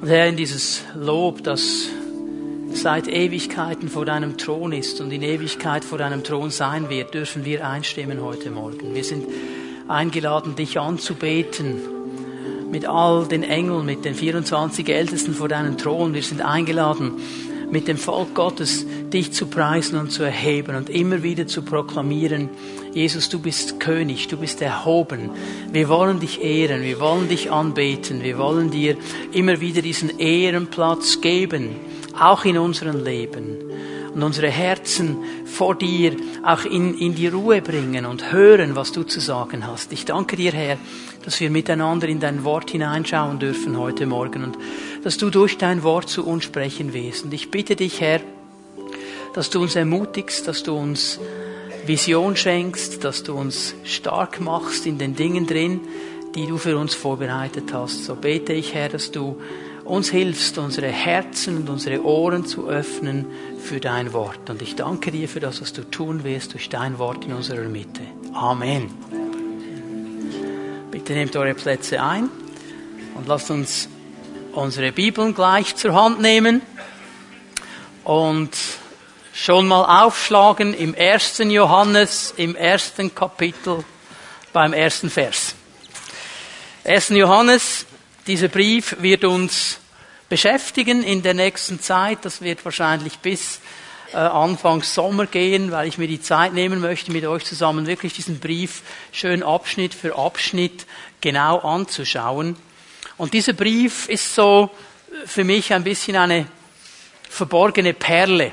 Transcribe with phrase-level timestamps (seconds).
[0.00, 1.88] Und Herr, in dieses Lob, das
[2.74, 7.46] seit Ewigkeiten vor deinem Thron ist und in Ewigkeit vor deinem Thron sein wird, dürfen
[7.46, 8.94] wir einstimmen heute Morgen.
[8.94, 9.24] Wir sind
[9.88, 11.80] eingeladen, dich anzubeten
[12.70, 16.12] mit all den Engeln, mit den 24 Ältesten vor deinem Thron.
[16.12, 17.12] Wir sind eingeladen,
[17.70, 22.50] mit dem Volk Gottes dich zu preisen und zu erheben und immer wieder zu proklamieren,
[22.96, 25.28] Jesus, du bist König, du bist erhoben.
[25.70, 28.96] Wir wollen dich ehren, wir wollen dich anbeten, wir wollen dir
[29.32, 31.76] immer wieder diesen Ehrenplatz geben,
[32.18, 33.58] auch in unserem Leben
[34.14, 39.02] und unsere Herzen vor dir auch in, in die Ruhe bringen und hören, was du
[39.02, 39.92] zu sagen hast.
[39.92, 40.78] Ich danke dir, Herr,
[41.22, 44.56] dass wir miteinander in dein Wort hineinschauen dürfen heute Morgen und
[45.04, 47.26] dass du durch dein Wort zu uns sprechen wirst.
[47.26, 48.22] Und ich bitte dich, Herr,
[49.34, 51.20] dass du uns ermutigst, dass du uns
[51.88, 55.80] Vision schenkst, dass du uns stark machst in den Dingen drin,
[56.34, 58.04] die du für uns vorbereitet hast.
[58.04, 59.40] So bete ich, Herr, dass du
[59.84, 63.26] uns hilfst, unsere Herzen und unsere Ohren zu öffnen
[63.58, 64.50] für dein Wort.
[64.50, 67.68] Und ich danke dir für das, was du tun wirst durch dein Wort in unserer
[67.68, 68.02] Mitte.
[68.34, 68.90] Amen.
[70.90, 72.28] Bitte nehmt eure Plätze ein
[73.14, 73.88] und lasst uns
[74.52, 76.62] unsere Bibeln gleich zur Hand nehmen
[78.04, 78.50] und
[79.36, 83.84] schon mal aufschlagen im ersten Johannes, im ersten Kapitel,
[84.54, 85.54] beim ersten Vers.
[86.84, 87.10] 1.
[87.10, 87.84] Johannes,
[88.26, 89.78] dieser Brief wird uns
[90.30, 92.20] beschäftigen in der nächsten Zeit.
[92.22, 93.60] Das wird wahrscheinlich bis
[94.14, 98.14] äh, Anfang Sommer gehen, weil ich mir die Zeit nehmen möchte, mit euch zusammen wirklich
[98.14, 98.80] diesen Brief
[99.12, 100.86] schön Abschnitt für Abschnitt
[101.20, 102.56] genau anzuschauen.
[103.18, 104.70] Und dieser Brief ist so
[105.26, 106.46] für mich ein bisschen eine
[107.28, 108.52] verborgene Perle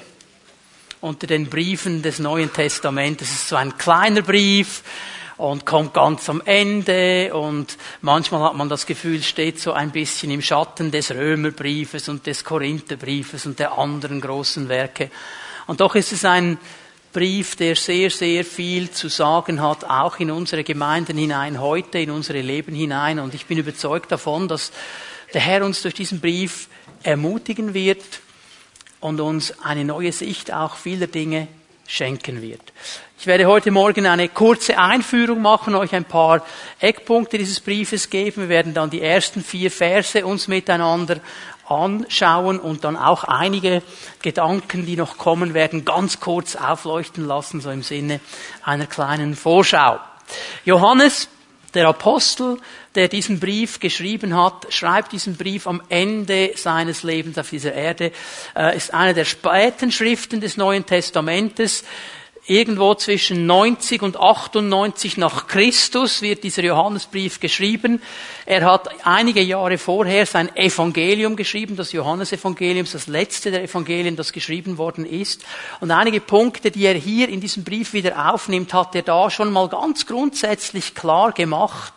[1.04, 3.30] unter den Briefen des Neuen Testamentes.
[3.30, 4.84] Es ist so ein kleiner Brief
[5.36, 10.32] und kommt ganz am Ende und manchmal hat man das Gefühl, steht so ein bisschen
[10.32, 15.12] im Schatten des Römerbriefes und des Korintherbriefes und der anderen großen Werke.
[15.68, 16.58] Und doch ist es ein
[17.12, 22.12] Brief, der sehr, sehr viel zu sagen hat, auch in unsere Gemeinden hinein, heute in
[22.12, 23.20] unsere Leben hinein.
[23.20, 24.72] Und ich bin überzeugt davon, dass
[25.34, 26.70] der Herr uns durch diesen Brief
[27.04, 28.04] ermutigen wird,
[29.04, 31.48] und uns eine neue Sicht auch vieler Dinge
[31.86, 32.62] schenken wird.
[33.20, 36.46] Ich werde heute Morgen eine kurze Einführung machen, euch ein paar
[36.80, 38.44] Eckpunkte dieses Briefes geben.
[38.44, 41.18] Wir werden dann die ersten vier Verse uns miteinander
[41.68, 43.82] anschauen und dann auch einige
[44.22, 48.22] Gedanken, die noch kommen werden, ganz kurz aufleuchten lassen, so im Sinne
[48.64, 50.00] einer kleinen Vorschau.
[50.64, 51.28] Johannes
[51.74, 52.58] der Apostel,
[52.96, 58.12] der diesen Brief geschrieben hat, schreibt diesen Brief am Ende seines Lebens auf dieser Erde,
[58.56, 61.84] äh, ist eine der späten Schriften des Neuen Testamentes
[62.46, 68.02] irgendwo zwischen 90 und 98 nach Christus wird dieser Johannesbrief geschrieben.
[68.46, 74.34] Er hat einige Jahre vorher sein Evangelium geschrieben, das Johannesevangelium, das letzte der Evangelien, das
[74.34, 75.44] geschrieben worden ist.
[75.80, 79.52] Und einige Punkte, die er hier in diesem Brief wieder aufnimmt, hat er da schon
[79.52, 81.94] mal ganz grundsätzlich klar gemacht.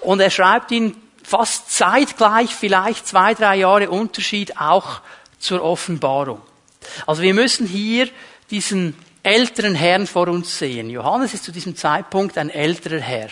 [0.00, 0.94] Und er schreibt ihn
[1.24, 5.00] fast zeitgleich, vielleicht zwei, drei Jahre Unterschied auch
[5.40, 6.40] zur Offenbarung.
[7.06, 8.08] Also wir müssen hier
[8.50, 10.90] diesen älteren Herrn vor uns sehen.
[10.90, 13.28] Johannes ist zu diesem Zeitpunkt ein älterer Herr.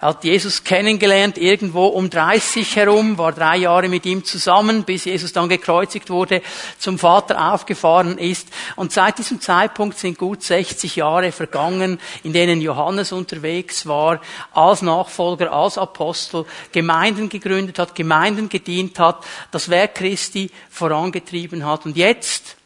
[0.00, 5.06] Er hat Jesus kennengelernt irgendwo um 30 herum, war drei Jahre mit ihm zusammen, bis
[5.06, 6.40] Jesus dann gekreuzigt wurde,
[6.78, 8.46] zum Vater aufgefahren ist.
[8.76, 14.20] Und seit diesem Zeitpunkt sind gut 60 Jahre vergangen, in denen Johannes unterwegs war,
[14.52, 21.86] als Nachfolger, als Apostel, Gemeinden gegründet hat, Gemeinden gedient hat, das Werk Christi vorangetrieben hat.
[21.86, 22.57] Und jetzt,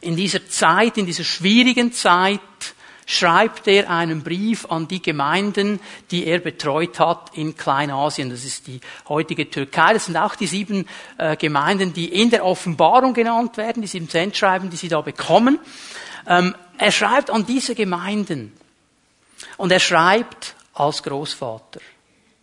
[0.00, 2.40] in dieser Zeit, in dieser schwierigen Zeit,
[3.08, 8.28] schreibt er einen Brief an die Gemeinden, die er betreut hat in Kleinasien.
[8.28, 9.94] Das ist die heutige Türkei.
[9.94, 10.86] Das sind auch die sieben
[11.16, 15.58] äh, Gemeinden, die in der Offenbarung genannt werden, die sieben Sendschreiben, die sie da bekommen.
[16.26, 18.52] Ähm, er schreibt an diese Gemeinden.
[19.56, 21.80] Und er schreibt als Großvater.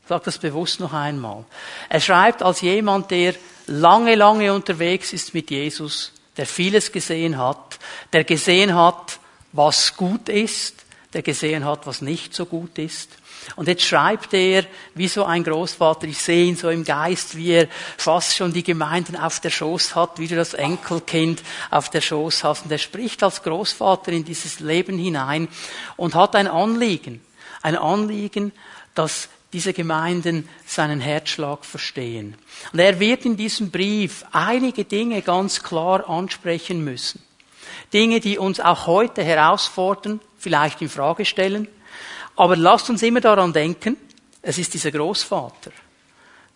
[0.02, 1.46] Ich sage das bewusst noch einmal.
[1.90, 3.36] Er schreibt als jemand, der
[3.68, 7.80] lange, lange unterwegs ist mit Jesus der vieles gesehen hat,
[8.14, 9.20] der gesehen hat,
[9.52, 13.10] was gut ist, der gesehen hat, was nicht so gut ist.
[13.56, 14.66] Und jetzt schreibt er,
[14.96, 17.68] wie so ein Großvater, ich sehe ihn so im Geist, wie er
[17.98, 22.44] fast schon die Gemeinden auf der Schoß hat, wie du das Enkelkind auf der Schoß
[22.44, 22.66] hast.
[22.66, 25.48] Und er spricht als Großvater in dieses Leben hinein
[25.96, 27.24] und hat ein Anliegen.
[27.62, 28.52] Ein Anliegen,
[28.96, 32.36] das diese Gemeinden seinen Herzschlag verstehen.
[32.74, 37.24] Und er wird in diesem Brief einige Dinge ganz klar ansprechen müssen.
[37.94, 41.70] Dinge, die uns auch heute herausfordern, vielleicht in Frage stellen.
[42.36, 43.96] Aber lasst uns immer daran denken,
[44.42, 45.72] es ist dieser Großvater,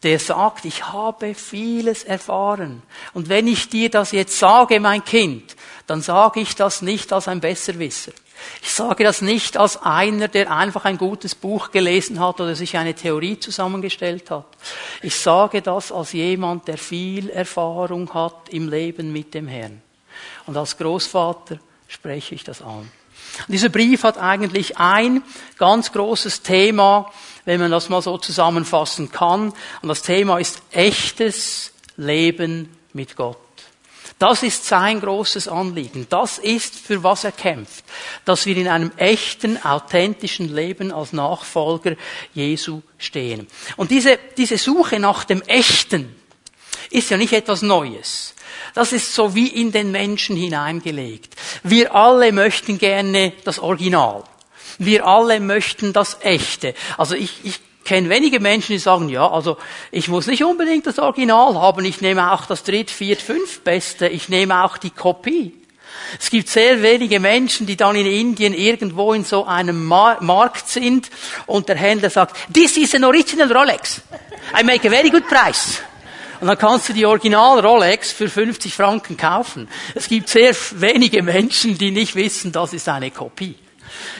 [0.03, 2.81] der sagt, ich habe vieles erfahren.
[3.13, 5.55] Und wenn ich dir das jetzt sage, mein Kind,
[5.87, 8.11] dann sage ich das nicht als ein Besserwisser.
[8.61, 12.77] Ich sage das nicht als einer, der einfach ein gutes Buch gelesen hat oder sich
[12.77, 14.47] eine Theorie zusammengestellt hat.
[15.01, 19.81] Ich sage das als jemand, der viel Erfahrung hat im Leben mit dem Herrn.
[20.45, 22.89] Und als Großvater spreche ich das an.
[23.47, 25.23] Dieser Brief hat eigentlich ein
[25.57, 27.11] ganz großes Thema,
[27.45, 29.53] wenn man das mal so zusammenfassen kann.
[29.81, 33.37] Und das Thema ist echtes Leben mit Gott.
[34.19, 36.05] Das ist sein großes Anliegen.
[36.09, 37.85] Das ist, für was er kämpft.
[38.25, 41.95] Dass wir in einem echten, authentischen Leben als Nachfolger
[42.33, 43.47] Jesu stehen.
[43.77, 46.13] Und diese, diese Suche nach dem Echten
[46.91, 48.35] ist ja nicht etwas Neues.
[48.73, 51.35] Das ist so wie in den Menschen hineingelegt.
[51.63, 54.25] Wir alle möchten gerne das Original.
[54.79, 56.73] Wir alle möchten das Echte.
[56.97, 59.57] Also ich, ich kenne wenige Menschen, die sagen, ja, also
[59.89, 64.07] ich muss nicht unbedingt das Original haben, ich nehme auch das dritt, viert, fünf Beste,
[64.07, 65.55] ich nehme auch die Kopie.
[66.19, 70.69] Es gibt sehr wenige Menschen, die dann in Indien irgendwo in so einem Mar Markt
[70.69, 71.09] sind
[71.47, 74.01] und der Händler sagt, this is an original Rolex.
[74.55, 75.81] I make a very good price.
[76.39, 79.67] Und dann kannst du die Original Rolex für 50 Franken kaufen.
[79.95, 83.55] Es gibt sehr wenige Menschen, die nicht wissen, das ist eine Kopie.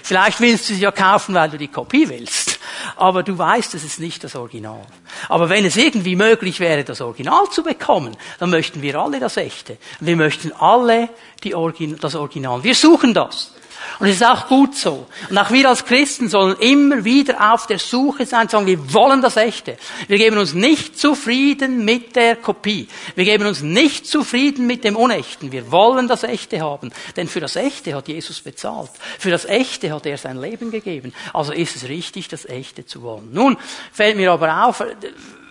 [0.01, 2.48] Vielleicht willst du sie ja kaufen, weil du die Kopie willst.
[2.95, 4.81] Aber du weißt, es ist nicht das Original.
[5.27, 9.37] Aber wenn es irgendwie möglich wäre, das Original zu bekommen, dann möchten wir alle das
[9.37, 9.77] Echte.
[9.99, 11.09] Wir möchten alle
[11.53, 12.63] Origin das Original.
[12.63, 13.53] Wir suchen das.
[13.99, 15.07] Und es ist auch gut so.
[15.29, 19.21] Und auch wir als Christen sollen immer wieder auf der Suche sein, sagen, wir wollen
[19.21, 19.77] das Echte.
[20.07, 22.87] Wir geben uns nicht zufrieden mit der Kopie.
[23.15, 25.51] Wir geben uns nicht zufrieden mit dem Unechten.
[25.51, 26.91] Wir wollen das Echte haben.
[27.17, 28.91] Denn für das Echte hat Jesus bezahlt.
[29.17, 31.13] Für das Echte hat er sein Leben gegeben.
[31.33, 33.29] Also ist es richtig, das Echte zu wollen.
[33.33, 33.57] Nun
[33.91, 34.83] fällt mir aber auf,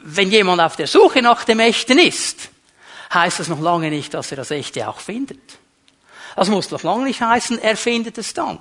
[0.04, 2.48] wenn jemand auf der Suche nach dem Echten ist,
[3.12, 5.40] heißt das noch lange nicht, dass er das Echte auch findet.
[6.38, 8.60] Das muss noch lange nicht heißen, er findet es dann.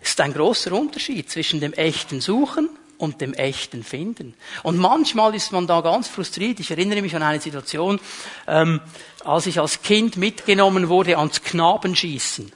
[0.00, 2.68] Ist ein großer Unterschied zwischen dem echten Suchen
[2.98, 4.34] und dem echten Finden.
[4.62, 6.60] Und manchmal ist man da ganz frustriert.
[6.60, 7.98] Ich erinnere mich an eine Situation,
[8.46, 8.80] ähm,
[9.24, 12.52] als ich als Kind mitgenommen wurde ans Knabenschießen.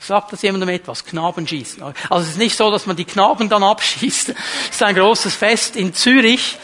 [0.00, 1.04] Sagt das jemandem etwas?
[1.04, 1.80] Knabenschießen.
[2.10, 4.30] Also es ist nicht so, dass man die Knaben dann abschießt.
[4.30, 6.58] Es ist ein großes Fest in Zürich,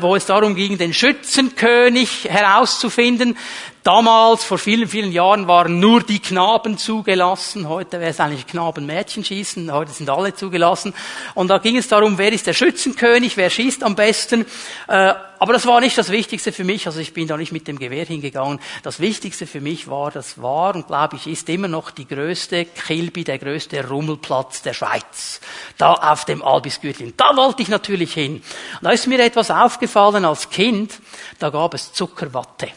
[0.00, 3.36] wo es darum ging, den Schützenkönig herauszufinden.
[3.88, 7.68] Damals, vor vielen, vielen Jahren, waren nur die Knaben zugelassen.
[7.68, 9.72] Heute wäre es eigentlich Knaben-Mädchen schießen.
[9.72, 10.92] Heute sind alle zugelassen.
[11.34, 14.44] Und da ging es darum, wer ist der Schützenkönig, wer schießt am besten.
[14.88, 16.86] Äh, aber das war nicht das Wichtigste für mich.
[16.86, 18.58] Also ich bin da nicht mit dem Gewehr hingegangen.
[18.82, 22.64] Das Wichtigste für mich war, das war und glaube ich ist immer noch die größte
[22.64, 25.40] Kilby, der größte Rummelplatz der Schweiz.
[25.76, 27.12] Da auf dem Albisgürtel.
[27.16, 28.36] Da wollte ich natürlich hin.
[28.36, 28.42] Und
[28.82, 31.00] da ist mir etwas aufgefallen als Kind.
[31.38, 32.68] Da gab es Zuckerwatte.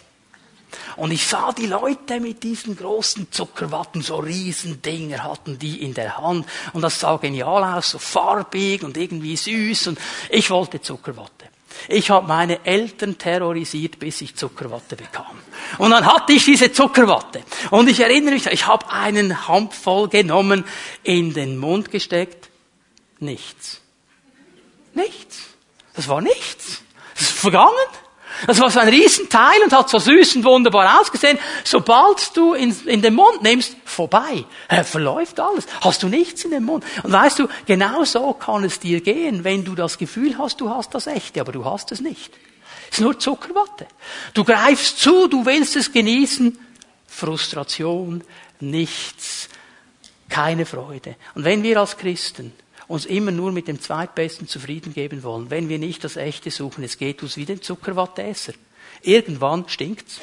[0.96, 6.18] Und ich sah die Leute mit diesen großen Zuckerwatten, so Riesendinger hatten die in der
[6.18, 6.46] Hand.
[6.74, 9.88] Und das sah genial aus, so farbig und irgendwie süß.
[9.88, 10.00] Und
[10.30, 11.50] ich wollte Zuckerwatte.
[11.88, 15.40] Ich habe meine Eltern terrorisiert, bis ich Zuckerwatte bekam.
[15.78, 17.42] Und dann hatte ich diese Zuckerwatte.
[17.72, 20.66] Und ich erinnere mich, ich habe einen Handvoll genommen,
[21.04, 22.50] in den Mund gesteckt.
[23.20, 23.82] Nichts.
[24.94, 25.51] Nichts.
[25.96, 26.82] Das war nichts.
[27.14, 27.72] Das ist vergangen.
[28.48, 31.38] Das war so ein Riesenteil und hat so süß und wunderbar ausgesehen.
[31.64, 34.46] Sobald du in, in den Mund nimmst, vorbei.
[34.68, 35.68] Äh, verläuft alles.
[35.82, 36.84] Hast du nichts in den Mund.
[37.04, 40.70] Und weißt du, genau so kann es dir gehen, wenn du das Gefühl hast, du
[40.70, 42.34] hast das Echte, aber du hast es nicht.
[42.90, 43.86] Es ist nur Zuckerwatte.
[44.34, 46.58] Du greifst zu, du willst es genießen.
[47.08, 48.24] Frustration,
[48.60, 49.50] nichts,
[50.30, 51.16] keine Freude.
[51.36, 52.54] Und wenn wir als Christen
[52.92, 56.84] uns immer nur mit dem Zweitbesten zufrieden geben wollen, wenn wir nicht das Echte suchen.
[56.84, 58.54] Es geht uns wie den Zuckerwatteesser.
[59.02, 60.20] Irgendwann stinkt's.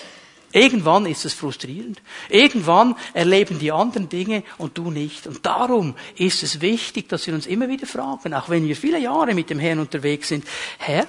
[0.52, 2.00] Irgendwann ist es frustrierend.
[2.30, 5.26] Irgendwann erleben die anderen Dinge und du nicht.
[5.26, 8.98] Und darum ist es wichtig, dass wir uns immer wieder fragen, auch wenn wir viele
[8.98, 10.46] Jahre mit dem Herrn unterwegs sind,
[10.78, 11.06] Herr,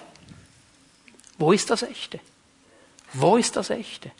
[1.38, 2.20] wo ist das Echte?
[3.14, 4.12] Wo ist das Echte?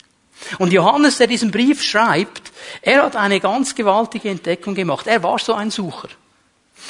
[0.58, 5.06] Und Johannes, der diesen Brief schreibt, er hat eine ganz gewaltige Entdeckung gemacht.
[5.06, 6.08] Er war so ein Sucher.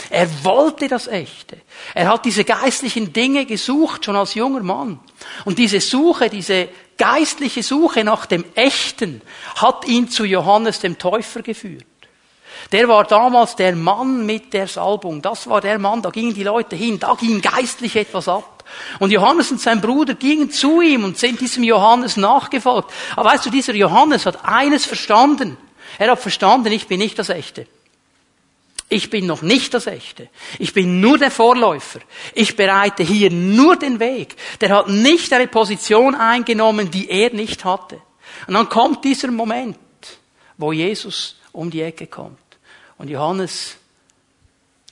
[0.08, 1.58] Er wollte das Echte.
[1.94, 5.00] Er hat diese geistlichen Dinge gesucht, schon als junger Mann.
[5.44, 9.22] Und diese Suche, diese geistliche Suche nach dem Echten
[9.56, 11.84] hat ihn zu Johannes dem Täufer geführt.
[12.72, 15.22] Der war damals der Mann mit der Salbung.
[15.22, 18.64] Das war der Mann, da gingen die Leute hin, da ging geistlich etwas ab.
[18.98, 22.92] Und Johannes und sein Bruder gingen zu ihm und sind diesem Johannes nachgefolgt.
[23.16, 25.56] Aber weißt du, dieser Johannes hat eines verstanden.
[25.98, 27.66] Er hat verstanden, ich bin nicht das Echte.
[28.92, 30.28] Ich bin noch nicht das Echte.
[30.58, 32.00] Ich bin nur der Vorläufer.
[32.34, 34.34] Ich bereite hier nur den Weg.
[34.60, 38.02] Der hat nicht eine Position eingenommen, die er nicht hatte.
[38.48, 39.78] Und dann kommt dieser Moment,
[40.58, 42.38] wo Jesus um die Ecke kommt.
[42.98, 43.76] Und Johannes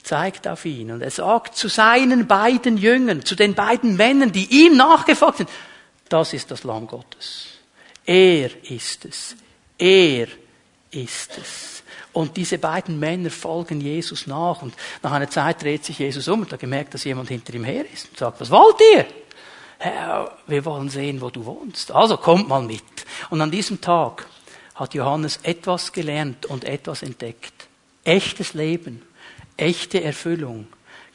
[0.01, 4.65] zeigt auf ihn und er sagt zu seinen beiden Jüngern, zu den beiden Männern, die
[4.65, 5.49] ihm nachgefolgt sind,
[6.07, 7.47] das ist das Lamm Gottes.
[8.05, 9.35] Er ist es.
[9.77, 10.27] Er
[10.89, 11.78] ist es.
[12.11, 14.73] Und diese beiden Männer folgen Jesus nach und
[15.03, 17.85] nach einer Zeit dreht sich Jesus um und hat gemerkt, dass jemand hinter ihm her
[17.93, 19.05] ist und sagt, was wollt ihr?
[19.77, 21.91] Herr, wir wollen sehen, wo du wohnst.
[21.91, 22.83] Also kommt mal mit.
[23.29, 24.25] Und an diesem Tag
[24.75, 27.67] hat Johannes etwas gelernt und etwas entdeckt.
[28.03, 29.01] Echtes Leben,
[29.55, 30.67] echte Erfüllung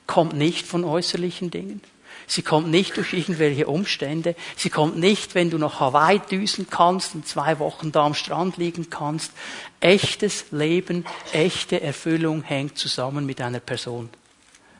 [0.06, 1.80] kommt nicht von äußerlichen Dingen.
[2.26, 4.34] Sie kommt nicht durch irgendwelche Umstände.
[4.56, 8.56] Sie kommt nicht, wenn du nach Hawaii düsen kannst und zwei Wochen da am Strand
[8.56, 9.32] liegen kannst.
[9.80, 14.08] Echtes Leben, echte Erfüllung hängt zusammen mit einer Person,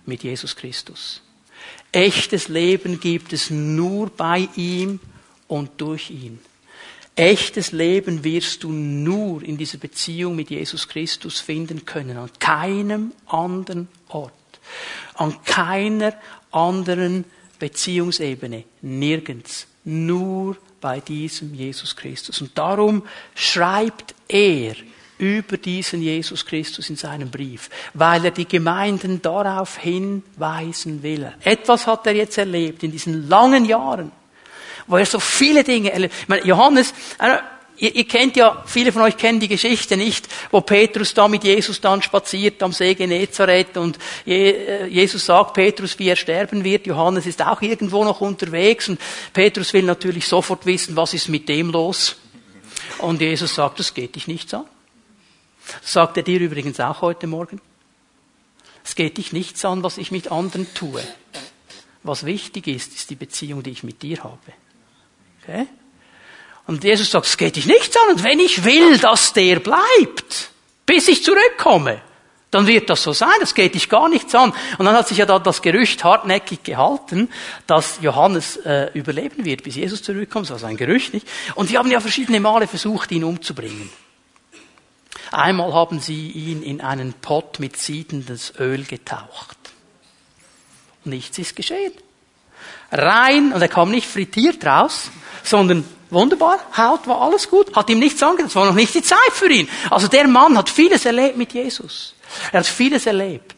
[0.07, 1.23] mit Jesus Christus.
[1.93, 5.01] Echtes Leben gibt es nur bei ihm
[5.47, 6.41] und durch ihn.
[7.17, 13.13] Echtes Leben wirst du nur in dieser Beziehung mit Jesus Christus finden können, an keinem
[13.27, 14.33] anderen Ort,
[15.15, 16.15] an keiner
[16.55, 17.25] anderen
[17.59, 22.41] Beziehungsebene, nirgends, nur bei diesem Jesus Christus.
[22.41, 23.03] Und darum
[23.35, 24.75] schreibt er
[25.19, 31.33] über diesen Jesus Christus in seinem Brief, weil er die Gemeinden darauf hinweisen will.
[31.43, 34.11] Etwas hat er jetzt erlebt in diesen langen Jahren
[34.87, 36.15] wo er so viele Dinge erlebt.
[36.23, 37.39] Ich meine, Johannes, äh,
[37.77, 41.45] ihr, ihr kennt ja, viele von euch kennen die Geschichte nicht, wo Petrus da mit
[41.45, 46.87] Jesus dann spaziert am See Genezareth und äh, Jesus sagt Petrus, wie er sterben wird.
[46.87, 49.01] Johannes ist auch irgendwo noch unterwegs und
[49.33, 52.17] Petrus will natürlich sofort wissen, was ist mit dem los.
[52.99, 54.65] Und Jesus sagt, das geht dich nichts an.
[55.81, 57.61] Das sagt er dir übrigens auch heute Morgen.
[58.85, 61.03] Es geht dich nichts an, was ich mit anderen tue.
[62.03, 64.39] Was wichtig ist, ist die Beziehung, die ich mit dir habe.
[65.43, 65.67] Okay?
[66.67, 68.15] Und Jesus sagt, es geht dich nichts an.
[68.15, 70.51] Und wenn ich will, dass der bleibt,
[70.87, 72.01] bis ich zurückkomme,
[72.51, 74.53] dann wird das so sein, das geht dich gar nichts an.
[74.79, 77.29] Und dann hat sich ja da das Gerücht hartnäckig gehalten,
[77.67, 80.49] dass Johannes äh, überleben wird, bis Jesus zurückkommt.
[80.49, 81.27] Das war ein Gerücht, nicht?
[81.57, 83.91] Und sie haben ja verschiedene Male versucht, ihn umzubringen.
[85.33, 89.59] Einmal haben sie ihn in einen Pott mit siedendes Öl getaucht.
[91.03, 91.93] Nichts ist geschehen.
[92.93, 95.11] Rein, und er kam nicht frittiert raus,
[95.43, 99.03] sondern wunderbar, Haut war alles gut, hat ihm nichts angetan, es war noch nicht die
[99.03, 99.69] Zeit für ihn.
[99.91, 102.15] Also der Mann hat vieles erlebt mit Jesus.
[102.53, 103.55] Er hat vieles erlebt.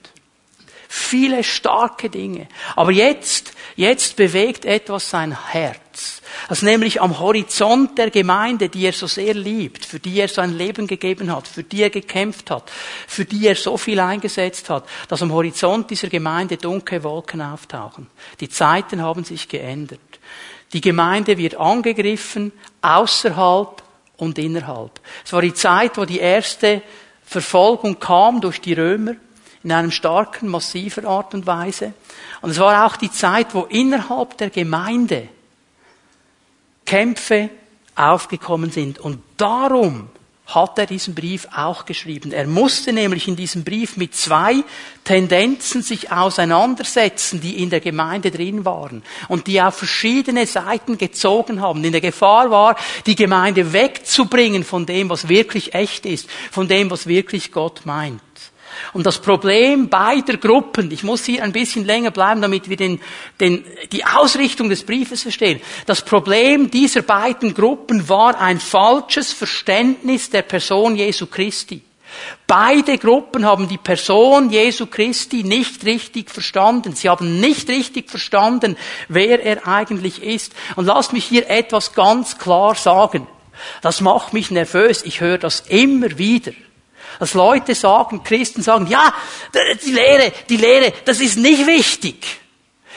[0.89, 2.49] Viele starke Dinge.
[2.75, 6.23] Aber jetzt, jetzt bewegt etwas sein Herz.
[6.49, 10.57] Das nämlich am Horizont der Gemeinde, die er so sehr liebt, für die er sein
[10.57, 12.71] Leben gegeben hat, für die er gekämpft hat,
[13.07, 18.07] für die er so viel eingesetzt hat, dass am Horizont dieser Gemeinde dunkle Wolken auftauchen.
[18.41, 20.01] Die Zeiten haben sich geändert.
[20.77, 22.53] Die Gemeinde wird angegriffen,
[22.83, 23.83] außerhalb
[24.19, 25.01] und innerhalb.
[25.25, 26.83] Es war die Zeit, wo die erste
[27.25, 29.15] Verfolgung kam durch die Römer
[29.65, 31.95] in einem starken, massiver Art und Weise.
[32.43, 35.31] Und es war auch die Zeit, wo innerhalb der Gemeinde
[36.85, 37.49] Kämpfe
[37.95, 38.99] aufgekommen sind.
[38.99, 40.11] Und darum
[40.47, 42.31] hat er diesen Brief auch geschrieben.
[42.33, 44.63] Er musste nämlich in diesem Brief mit zwei
[45.03, 51.61] Tendenzen sich auseinandersetzen, die in der Gemeinde drin waren und die auf verschiedene Seiten gezogen
[51.61, 51.83] haben.
[51.83, 52.77] In der Gefahr war,
[53.07, 58.21] die Gemeinde wegzubringen von dem, was wirklich echt ist, von dem, was wirklich Gott meint.
[58.93, 63.01] Und das Problem beider Gruppen, ich muss hier ein bisschen länger bleiben, damit wir den,
[63.41, 65.61] den, die Ausrichtung des Briefes verstehen.
[65.87, 71.83] Das Problem dieser beiden Gruppen war ein falsches Verständnis der Person Jesu Christi.
[72.47, 76.95] Beide Gruppen haben die Person Jesu Christi nicht richtig verstanden.
[76.95, 78.77] Sie haben nicht richtig verstanden,
[79.09, 80.55] wer er eigentlich ist.
[80.77, 83.27] Und lasst mich hier etwas ganz klar sagen.
[83.83, 85.03] Das macht mich nervös.
[85.03, 86.53] Ich höre das immer wieder
[87.19, 89.15] dass Leute sagen, Christen sagen, ja,
[89.85, 92.27] die Lehre, die Lehre, das ist nicht wichtig.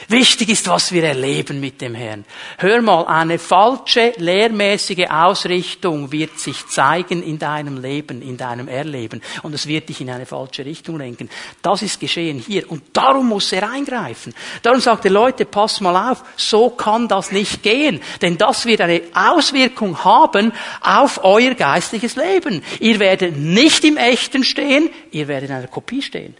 [0.08, 2.24] Wichtig ist, was wir erleben mit dem Herrn.
[2.58, 9.20] Hör mal, eine falsche lehrmäßige Ausrichtung wird sich zeigen in deinem Leben, in deinem Erleben.
[9.42, 11.28] Und es wird dich in eine falsche Richtung lenken.
[11.62, 12.70] Das ist geschehen hier.
[12.70, 14.34] Und darum muss er eingreifen.
[14.62, 18.00] Darum sagt er, Leute, pass mal auf, so kann das nicht gehen.
[18.22, 22.62] Denn das wird eine Auswirkung haben auf euer geistliches Leben.
[22.80, 26.34] Ihr werdet nicht im Echten stehen, ihr werdet in einer Kopie stehen.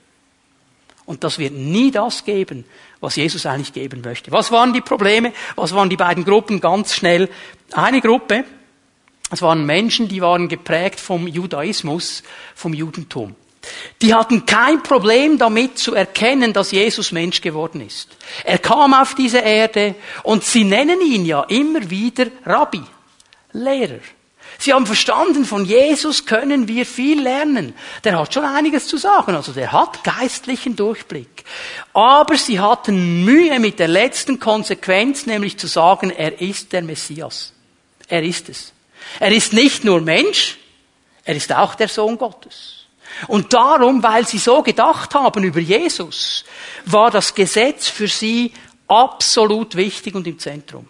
[1.10, 2.64] Und das wird nie das geben,
[3.00, 4.30] was Jesus eigentlich geben möchte.
[4.30, 5.32] Was waren die Probleme?
[5.56, 6.60] Was waren die beiden Gruppen?
[6.60, 7.28] Ganz schnell.
[7.72, 8.44] Eine Gruppe,
[9.32, 12.22] es waren Menschen, die waren geprägt vom Judaismus,
[12.54, 13.34] vom Judentum.
[14.00, 18.16] Die hatten kein Problem damit zu erkennen, dass Jesus Mensch geworden ist.
[18.44, 22.82] Er kam auf diese Erde und sie nennen ihn ja immer wieder Rabbi,
[23.50, 23.98] Lehrer.
[24.58, 27.74] Sie haben verstanden, von Jesus können wir viel lernen.
[28.04, 31.44] Der hat schon einiges zu sagen, also der hat geistlichen Durchblick.
[31.92, 37.52] Aber sie hatten Mühe mit der letzten Konsequenz, nämlich zu sagen, er ist der Messias.
[38.08, 38.72] Er ist es.
[39.18, 40.58] Er ist nicht nur Mensch,
[41.24, 42.86] er ist auch der Sohn Gottes.
[43.28, 46.44] Und darum, weil sie so gedacht haben über Jesus,
[46.84, 48.52] war das Gesetz für sie
[48.86, 50.88] absolut wichtig und im Zentrum.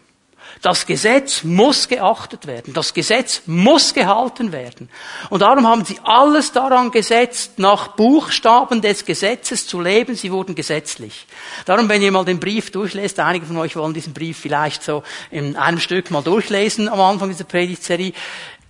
[0.62, 2.74] Das Gesetz muss geachtet werden.
[2.74, 4.90] Das Gesetz muss gehalten werden.
[5.30, 10.14] Und darum haben sie alles daran gesetzt, nach Buchstaben des Gesetzes zu leben.
[10.14, 11.26] Sie wurden gesetzlich.
[11.64, 15.02] Darum, wenn ihr mal den Brief durchlest, einige von euch wollen diesen Brief vielleicht so
[15.30, 18.12] in einem Stück mal durchlesen am Anfang dieser Predigtserie,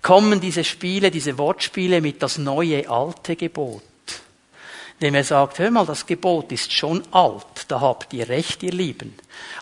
[0.00, 3.82] kommen diese Spiele, diese Wortspiele mit das neue alte Gebot
[5.00, 8.72] indem er sagt, hör mal, das Gebot ist schon alt, da habt ihr recht, ihr
[8.72, 9.14] Lieben.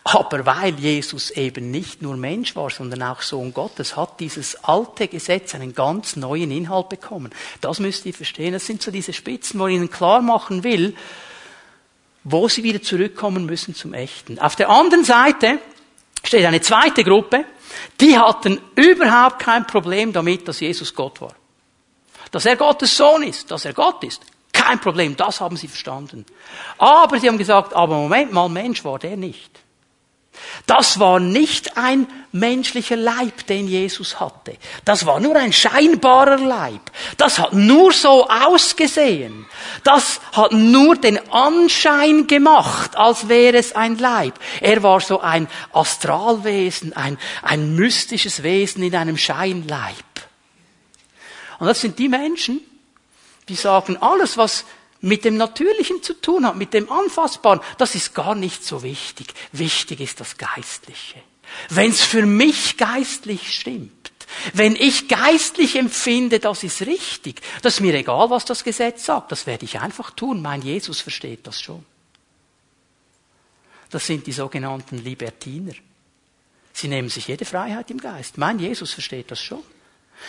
[0.03, 5.07] Aber weil Jesus eben nicht nur Mensch war, sondern auch Sohn Gottes, hat dieses alte
[5.07, 7.31] Gesetz einen ganz neuen Inhalt bekommen.
[7.61, 8.53] Das müsst ihr verstehen.
[8.53, 10.97] Das sind so diese Spitzen, wo er ihnen klar machen will,
[12.25, 14.41] wo sie wieder zurückkommen müssen zum Echten.
[14.41, 15.61] Auf der anderen Seite
[16.25, 17.45] steht eine zweite Gruppe,
[18.01, 21.37] die hatten überhaupt kein Problem damit, dass Jesus Gott war.
[22.33, 24.21] Dass er Gottes Sohn ist, dass er Gott ist.
[24.69, 26.27] Kein Problem, das haben sie verstanden.
[26.77, 29.51] Aber sie haben gesagt, aber Moment mal, Mensch war der nicht.
[30.67, 34.59] Das war nicht ein menschlicher Leib, den Jesus hatte.
[34.85, 36.83] Das war nur ein scheinbarer Leib.
[37.17, 39.47] Das hat nur so ausgesehen.
[39.85, 44.39] Das hat nur den Anschein gemacht, als wäre es ein Leib.
[44.61, 49.95] Er war so ein Astralwesen, ein, ein mystisches Wesen in einem Scheinleib.
[51.59, 52.61] Und das sind die Menschen,
[53.49, 54.65] die sagen, alles, was
[55.01, 59.33] mit dem Natürlichen zu tun hat, mit dem Anfassbaren, das ist gar nicht so wichtig.
[59.53, 61.23] Wichtig ist das Geistliche.
[61.71, 63.93] Wenn es für mich geistlich stimmt,
[64.53, 69.33] wenn ich geistlich empfinde, das ist richtig, das ist mir egal, was das Gesetz sagt,
[69.33, 70.43] das werde ich einfach tun.
[70.43, 71.85] Mein Jesus versteht das schon.
[73.91, 75.73] Das sind die sogenannten Libertiner.
[76.73, 78.37] Sie nehmen sich jede Freiheit im Geist.
[78.37, 79.63] Mein Jesus versteht das schon.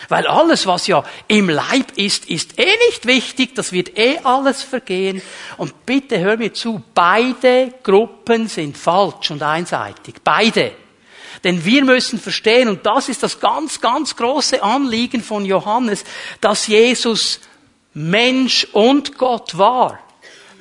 [0.08, 4.64] Weil alles, was ja im Leib ist, ist eh nicht wichtig, das wird eh alles
[4.64, 5.22] vergehen.
[5.58, 10.16] Und bitte hör mir zu, beide Gruppen sind falsch und einseitig.
[10.24, 10.72] Beide.
[11.44, 16.04] Denn wir müssen verstehen, und das ist das ganz, ganz große Anliegen von Johannes,
[16.42, 17.40] dass Jesus
[17.94, 20.00] Mensch und Gott war.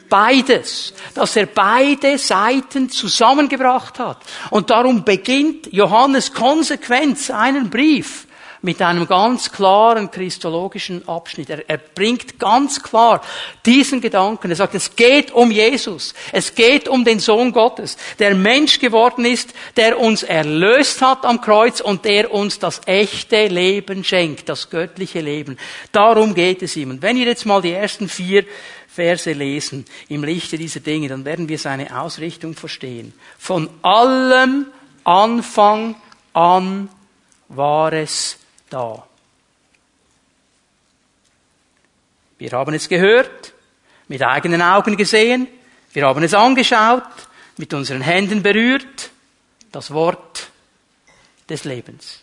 [0.09, 0.95] Beides.
[1.15, 4.19] Dass er beide Seiten zusammengebracht hat.
[4.51, 8.28] Und darum beginnt Johannes konsequent seinen Brief
[8.63, 11.51] mit einem ganz klaren christologischen Abschnitt.
[11.51, 13.21] Er, er bringt ganz klar
[13.65, 14.51] diesen Gedanken.
[14.51, 16.15] Er sagt, es geht um Jesus.
[16.33, 21.41] Es geht um den Sohn Gottes, der Mensch geworden ist, der uns erlöst hat am
[21.41, 25.59] Kreuz und der uns das echte Leben schenkt, das göttliche Leben.
[25.93, 26.91] Darum geht es ihm.
[26.91, 28.45] Und wenn ihr jetzt mal die ersten vier
[28.89, 33.13] Verse lesen im Lichte dieser Dinge, dann werden wir seine Ausrichtung verstehen.
[33.39, 34.67] Von allem
[35.05, 35.95] Anfang
[36.33, 36.89] an
[37.49, 38.39] war es
[38.71, 39.07] da.
[42.39, 43.53] Wir haben es gehört,
[44.07, 45.49] mit eigenen Augen gesehen,
[45.93, 47.03] wir haben es angeschaut,
[47.57, 49.11] mit unseren Händen berührt,
[49.73, 50.51] das Wort
[51.49, 52.23] des Lebens.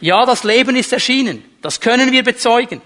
[0.00, 2.80] Ja, das Leben ist erschienen, das können wir bezeugen.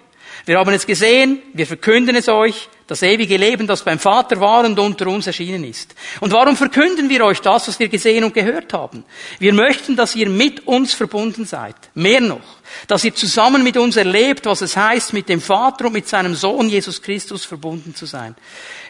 [0.46, 4.64] Wir haben es gesehen, wir verkünden es euch, das ewige Leben, das beim Vater war
[4.64, 5.94] und unter uns erschienen ist.
[6.20, 9.05] Und warum verkünden wir euch das, was wir gesehen und gehört haben?
[9.38, 11.77] Wir möchten, dass ihr mit uns verbunden seid.
[11.94, 12.42] Mehr noch,
[12.87, 16.35] dass ihr zusammen mit uns erlebt, was es heißt, mit dem Vater und mit seinem
[16.35, 18.37] Sohn Jesus Christus verbunden zu sein.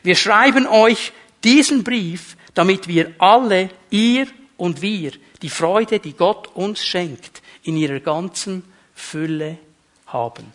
[0.02, 1.12] Wir schreiben euch
[1.44, 4.26] diesen Brief, damit wir alle, ihr
[4.57, 9.59] und wir, die Freude, die Gott uns schenkt, in ihrer ganzen Fülle
[10.07, 10.52] haben.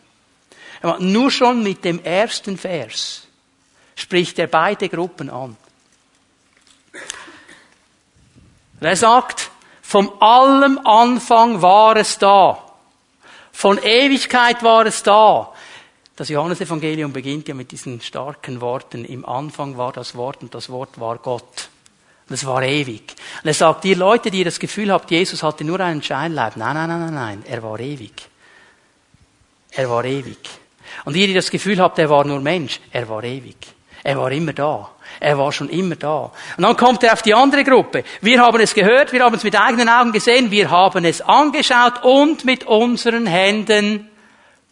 [0.99, 3.27] Nur schon mit dem ersten Vers
[3.99, 5.57] spricht er beide Gruppen an.
[8.79, 12.63] Er sagt, vom allem Anfang war es da.
[13.51, 15.51] Von Ewigkeit war es da.
[16.15, 19.03] Das Johannesevangelium beginnt ja mit diesen starken Worten.
[19.03, 21.69] Im Anfang war das Wort und das Wort war Gott.
[22.29, 23.15] Und es war ewig.
[23.41, 26.55] Und er sagt, ihr Leute, die das Gefühl habt, Jesus hatte nur einen Scheinleib.
[26.55, 27.43] Nein, nein, nein, nein, nein.
[27.47, 28.29] Er war ewig.
[29.71, 30.37] Er war ewig.
[31.05, 33.57] Und ihr, die das Gefühl habt, er war nur Mensch, er war ewig.
[34.03, 34.89] Er war immer da.
[35.19, 36.31] Er war schon immer da.
[36.57, 38.03] Und dann kommt er auf die andere Gruppe.
[38.21, 42.03] Wir haben es gehört, wir haben es mit eigenen Augen gesehen, wir haben es angeschaut
[42.03, 44.09] und mit unseren Händen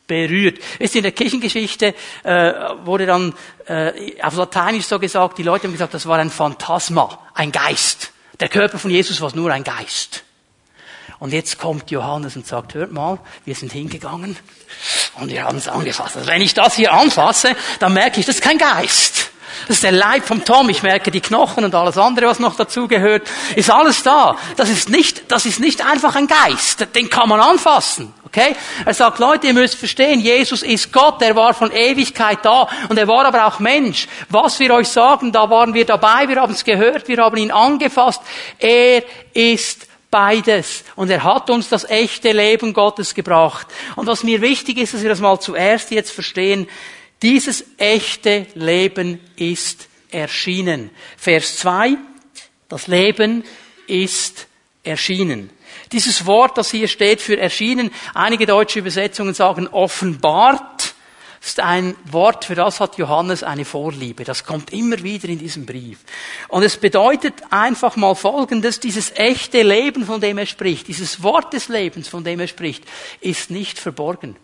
[0.07, 0.59] berührt.
[0.79, 2.53] Ihr, in der Kirchengeschichte äh,
[2.85, 3.33] wurde dann
[3.67, 8.11] äh, auf Lateinisch so gesagt, die Leute haben gesagt, das war ein Phantasma, ein Geist.
[8.39, 10.23] Der Körper von Jesus war nur ein Geist.
[11.19, 14.37] Und jetzt kommt Johannes und sagt, hört mal, wir sind hingegangen
[15.15, 16.15] und wir haben es angefasst.
[16.15, 19.16] Also wenn ich das hier anfasse, dann merke ich, das ist kein Geist.
[19.67, 20.69] Das ist der Leib vom Tom.
[20.69, 23.27] Ich merke die Knochen und alles andere, was noch dazugehört.
[23.55, 24.35] Ist alles da.
[24.55, 26.87] Das ist nicht, das ist nicht einfach ein Geist.
[26.95, 28.13] Den kann man anfassen.
[28.25, 28.55] Okay?
[28.85, 32.97] Er sagt, Leute, ihr müsst verstehen, Jesus ist Gott, er war von Ewigkeit da und
[32.97, 34.07] er war aber auch Mensch.
[34.29, 37.51] Was wir euch sagen, da waren wir dabei, wir haben es gehört, wir haben ihn
[37.51, 38.21] angefasst.
[38.59, 40.83] Er ist beides.
[40.95, 43.67] Und er hat uns das echte Leben Gottes gebracht.
[43.95, 46.67] Und was mir wichtig ist, dass wir das mal zuerst jetzt verstehen,
[47.21, 50.91] dieses echte Leben ist erschienen.
[51.17, 51.97] Vers 2,
[52.69, 53.43] das Leben
[53.87, 54.47] ist
[54.83, 55.49] erschienen.
[55.91, 60.95] Dieses Wort, das hier steht für erschienen, einige deutsche Übersetzungen sagen offenbart,
[61.41, 64.23] ist ein Wort, für das hat Johannes eine Vorliebe.
[64.23, 65.99] Das kommt immer wieder in diesem Brief.
[66.49, 71.53] Und es bedeutet einfach mal Folgendes, dieses echte Leben, von dem er spricht, dieses Wort
[71.53, 72.83] des Lebens, von dem er spricht,
[73.21, 74.35] ist nicht verborgen.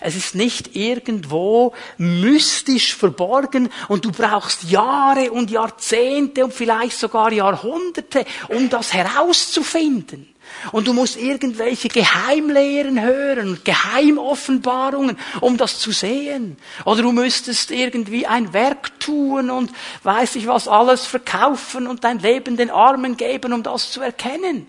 [0.00, 7.32] Es ist nicht irgendwo mystisch verborgen und du brauchst Jahre und Jahrzehnte und vielleicht sogar
[7.32, 10.28] Jahrhunderte, um das herauszufinden.
[10.72, 16.56] Und du musst irgendwelche Geheimlehren hören, Geheimoffenbarungen, um das zu sehen.
[16.84, 19.70] Oder du müsstest irgendwie ein Werk tun und
[20.02, 24.66] weiß ich was alles verkaufen und dein Leben den Armen geben, um das zu erkennen.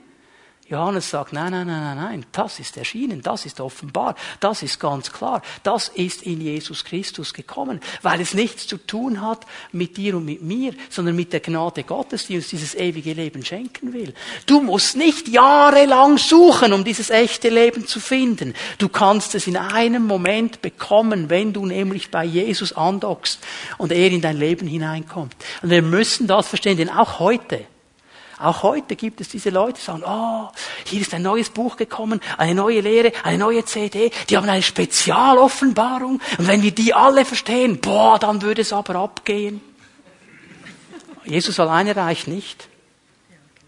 [0.74, 4.80] Johannes sagt, nein, nein, nein, nein, nein, das ist erschienen, das ist offenbar, das ist
[4.80, 9.98] ganz klar, das ist in Jesus Christus gekommen, weil es nichts zu tun hat mit
[9.98, 13.94] dir und mit mir, sondern mit der Gnade Gottes, die uns dieses ewige Leben schenken
[13.94, 14.16] will.
[14.48, 18.56] Du musst nicht jahrelang suchen, um dieses echte Leben zu finden.
[18.80, 23.40] Du kannst es in einem Moment bekommen, wenn du nämlich bei Jesus andockst
[23.78, 25.36] und er in dein Leben hineinkommt.
[25.62, 27.66] Und wir müssen das verstehen, denn auch heute,
[28.44, 30.50] auch heute gibt es diese Leute, die sagen, oh,
[30.86, 34.62] hier ist ein neues Buch gekommen, eine neue Lehre, eine neue CD, die haben eine
[34.62, 39.62] Spezialoffenbarung und wenn wir die alle verstehen, boah, dann würde es aber abgehen.
[41.24, 42.68] Jesus alleine reicht nicht.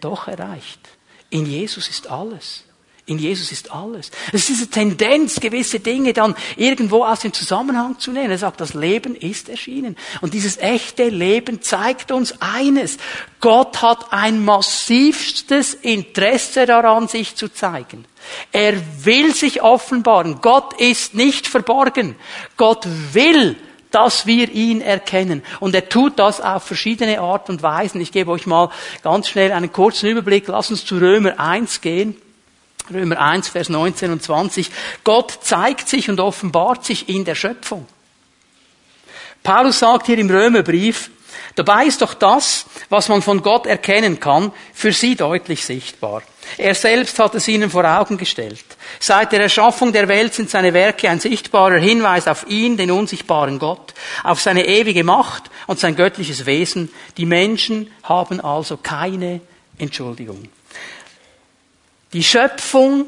[0.01, 0.81] Doch er reicht.
[1.29, 2.64] In Jesus ist alles.
[3.07, 4.09] In Jesus ist alles.
[4.33, 8.31] Es ist diese Tendenz, gewisse Dinge dann irgendwo aus dem Zusammenhang zu nehmen.
[8.31, 9.95] Er sagt, das Leben ist erschienen.
[10.21, 12.97] Und dieses echte Leben zeigt uns eines.
[13.41, 18.05] Gott hat ein massivstes Interesse daran, sich zu zeigen.
[18.51, 18.73] Er
[19.05, 20.41] will sich offenbaren.
[20.41, 22.15] Gott ist nicht verborgen.
[22.57, 23.55] Gott will
[23.91, 25.41] dass wir ihn erkennen.
[25.61, 28.01] Und er tut das auf verschiedene Art und Weisen.
[28.01, 28.69] Ich gebe euch mal
[29.03, 30.49] ganz schnell einen kurzen Überblick.
[30.49, 32.17] Lass uns zu Römer 1 gehen.
[32.93, 34.69] Römer 1, Vers 19 und 20.
[35.03, 37.87] Gott zeigt sich und offenbart sich in der Schöpfung.
[39.43, 41.11] Paulus sagt hier im Römerbrief,
[41.55, 46.23] dabei ist doch das, was man von Gott erkennen kann, für sie deutlich sichtbar.
[46.57, 48.65] Er selbst hat es ihnen vor Augen gestellt.
[48.99, 53.59] Seit der Erschaffung der Welt sind seine Werke ein sichtbarer Hinweis auf ihn, den unsichtbaren
[53.59, 53.93] Gott,
[54.23, 56.91] auf seine ewige Macht und sein göttliches Wesen.
[57.17, 59.41] Die Menschen haben also keine
[59.77, 60.49] Entschuldigung.
[62.13, 63.07] Die Schöpfung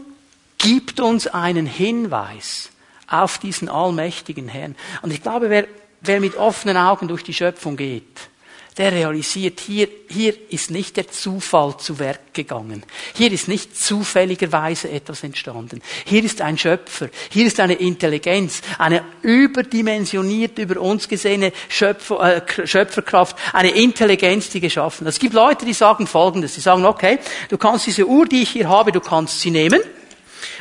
[0.57, 2.69] gibt uns einen Hinweis
[3.07, 4.75] auf diesen allmächtigen Herrn.
[5.01, 5.67] Und ich glaube, wer,
[6.01, 8.29] wer mit offenen Augen durch die Schöpfung geht,
[8.77, 12.83] der realisiert, hier, hier ist nicht der Zufall zu Werk gegangen.
[13.15, 15.81] Hier ist nicht zufälligerweise etwas entstanden.
[16.05, 17.09] Hier ist ein Schöpfer.
[17.29, 24.59] Hier ist eine Intelligenz, eine überdimensioniert über uns gesehene Schöpfer, äh, Schöpferkraft, eine Intelligenz, die
[24.59, 25.13] geschaffen hat.
[25.13, 26.55] Es gibt Leute, die sagen Folgendes.
[26.55, 29.81] Die sagen, okay, du kannst diese Uhr, die ich hier habe, du kannst sie nehmen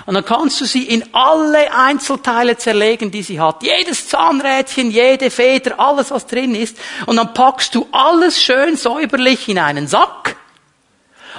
[0.07, 3.64] und dann kannst du sie in alle Einzelteile zerlegen, die sie hat.
[3.64, 6.79] Jedes Zahnrädchen, jede Feder, alles was drin ist.
[7.07, 10.37] Und dann packst du alles schön säuberlich in einen Sack.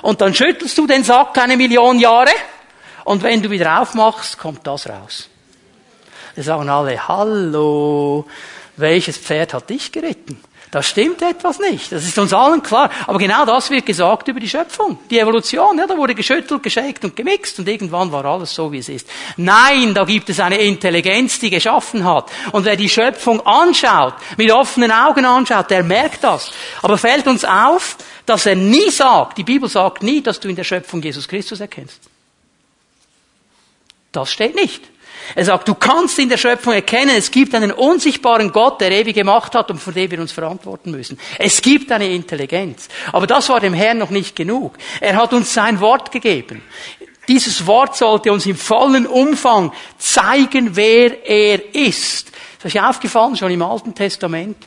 [0.02, 2.32] Und dann schüttelst du den Sack eine Million Jahre.
[3.06, 5.30] Und wenn du wieder aufmachst, kommt das raus.
[6.36, 8.28] Da sagen alle, hallo,
[8.76, 10.38] welches Pferd hat dich geritten?
[10.70, 11.94] Da stimmt etwas nicht.
[11.94, 12.92] Das ist uns allen klar.
[13.06, 15.00] Aber genau das wird gesagt über die Schöpfung.
[15.10, 18.80] Die Evolution, ja, da wurde geschüttelt, geschakt und gemixt und irgendwann war alles so, wie
[18.80, 19.08] es ist.
[19.38, 22.30] Nein, da gibt es eine Intelligenz, die geschaffen hat.
[22.52, 26.52] Und wer die Schöpfung anschaut, mit offenen Augen anschaut, der merkt das.
[26.82, 30.56] Aber fällt uns auf, dass er nie sagt, die Bibel sagt nie, dass du in
[30.58, 32.02] der Schöpfung Jesus Christus erkennst.
[34.12, 34.84] Das steht nicht.
[35.36, 39.24] Er sagt, du kannst in der Schöpfung erkennen, es gibt einen unsichtbaren Gott, der ewige
[39.24, 41.20] Macht hat und von dem wir uns verantworten müssen.
[41.38, 42.88] Es gibt eine Intelligenz.
[43.12, 44.76] Aber das war dem Herrn noch nicht genug.
[45.02, 46.62] Er hat uns sein Wort gegeben.
[47.28, 52.32] Dieses Wort sollte uns im vollen Umfang zeigen, wer er ist.
[52.58, 54.58] Das ist euch aufgefallen, schon im Alten Testament,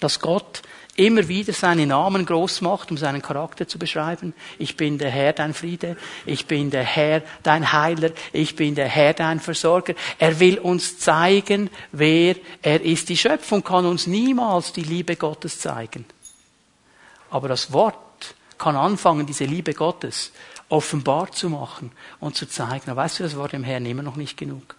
[0.00, 0.62] dass Gott
[0.98, 4.34] immer wieder seinen Namen groß macht, um seinen Charakter zu beschreiben.
[4.58, 5.96] Ich bin der Herr, dein Friede.
[6.26, 8.10] Ich bin der Herr, dein Heiler.
[8.32, 9.94] Ich bin der Herr, dein Versorger.
[10.18, 13.08] Er will uns zeigen, wer er ist.
[13.08, 16.04] Die Schöpfung kann uns niemals die Liebe Gottes zeigen.
[17.30, 20.32] Aber das Wort kann anfangen, diese Liebe Gottes
[20.68, 22.90] offenbar zu machen und zu zeigen.
[22.90, 24.77] Aber weißt du, das war dem Herrn immer noch nicht genug.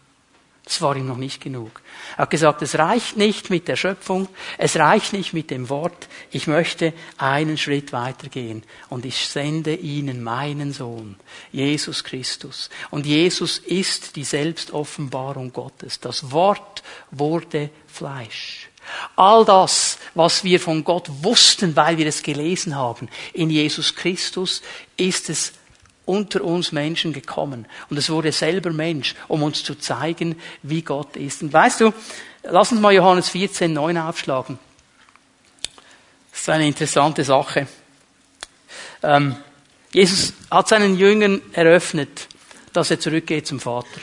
[0.69, 1.81] Das war ihm noch nicht genug.
[2.15, 4.27] Er hat gesagt, es reicht nicht mit der Schöpfung,
[4.59, 10.21] es reicht nicht mit dem Wort, ich möchte einen Schritt weitergehen und ich sende ihnen
[10.21, 11.15] meinen Sohn,
[11.51, 12.69] Jesus Christus.
[12.91, 15.99] Und Jesus ist die Selbstoffenbarung Gottes.
[16.01, 18.69] Das Wort wurde Fleisch.
[19.15, 24.61] All das, was wir von Gott wussten, weil wir es gelesen haben, in Jesus Christus
[24.97, 25.53] ist es
[26.09, 27.67] unter uns Menschen gekommen.
[27.89, 31.43] Und es wurde selber Mensch, um uns zu zeigen, wie Gott ist.
[31.43, 31.93] Und weißt du,
[32.43, 34.57] lass uns mal Johannes 14, 9 aufschlagen.
[36.31, 37.67] Das ist eine interessante Sache.
[39.03, 39.35] Ähm,
[39.91, 42.27] Jesus hat seinen Jüngern eröffnet,
[42.73, 44.01] dass er zurückgeht zum Vater.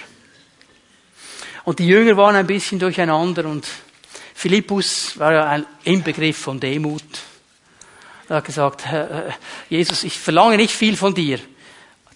[1.64, 3.66] Und die Jünger waren ein bisschen durcheinander und
[4.32, 7.02] Philippus war ja ein Inbegriff von Demut.
[8.28, 8.84] Er hat gesagt,
[9.68, 11.40] Jesus, ich verlange nicht viel von dir.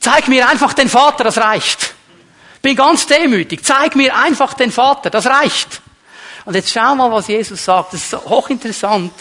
[0.01, 1.95] Zeig mir einfach den Vater, das reicht.
[2.63, 3.65] Bin ganz demütig.
[3.65, 5.83] Zeig mir einfach den Vater, das reicht.
[6.45, 7.93] Und jetzt schau mal, was Jesus sagt.
[7.93, 9.13] Das ist hochinteressant.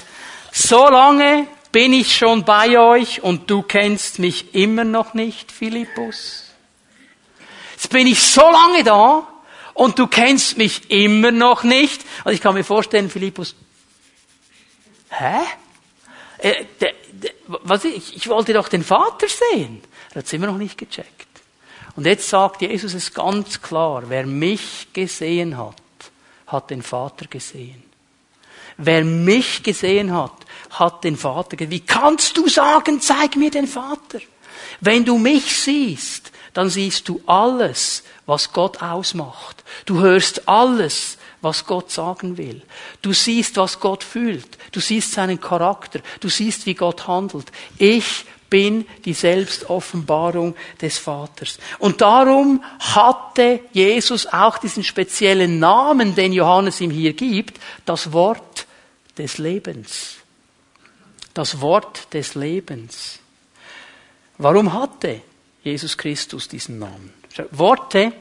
[0.52, 6.46] So lange bin ich schon bei euch und du kennst mich immer noch nicht, Philippus.
[7.74, 9.28] Jetzt bin ich so lange da
[9.74, 12.02] und du kennst mich immer noch nicht.
[12.24, 13.56] Und ich kann mir vorstellen, Philippus,
[15.10, 15.40] hä?
[16.40, 19.82] Äh, der, der, was ich, ich wollte doch den Vater sehen.
[20.20, 21.28] Er hat es immer noch nicht gecheckt.
[21.96, 25.76] Und jetzt sagt Jesus es ganz klar, wer mich gesehen hat,
[26.48, 27.82] hat den Vater gesehen.
[28.76, 30.34] Wer mich gesehen hat,
[30.72, 31.72] hat den Vater gesehen.
[31.72, 34.20] Wie kannst du sagen, zeig mir den Vater?
[34.82, 39.64] Wenn du mich siehst, dann siehst du alles, was Gott ausmacht.
[39.86, 42.62] Du hörst alles, was Gott sagen will.
[43.02, 44.58] Du siehst, was Gott fühlt.
[44.74, 46.02] Du siehst seinen Charakter.
[46.20, 47.54] Du siehst, wie Gott handelt.
[47.78, 51.60] Ich bin die Selbstoffenbarung des Vaters.
[51.78, 58.66] Und darum hatte Jesus auch diesen speziellen Namen, den Johannes ihm hier gibt, das Wort
[59.18, 60.16] des Lebens.
[61.34, 63.20] Das Wort des Lebens.
[64.38, 65.22] Warum hatte
[65.64, 67.14] Jesus Christus diesen Namen?
[67.52, 68.14] Worte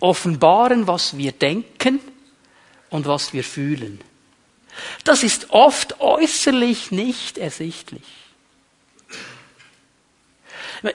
[0.00, 2.00] offenbaren, was wir denken
[2.90, 4.00] und was wir fühlen.
[5.04, 8.02] Das ist oft äußerlich nicht ersichtlich.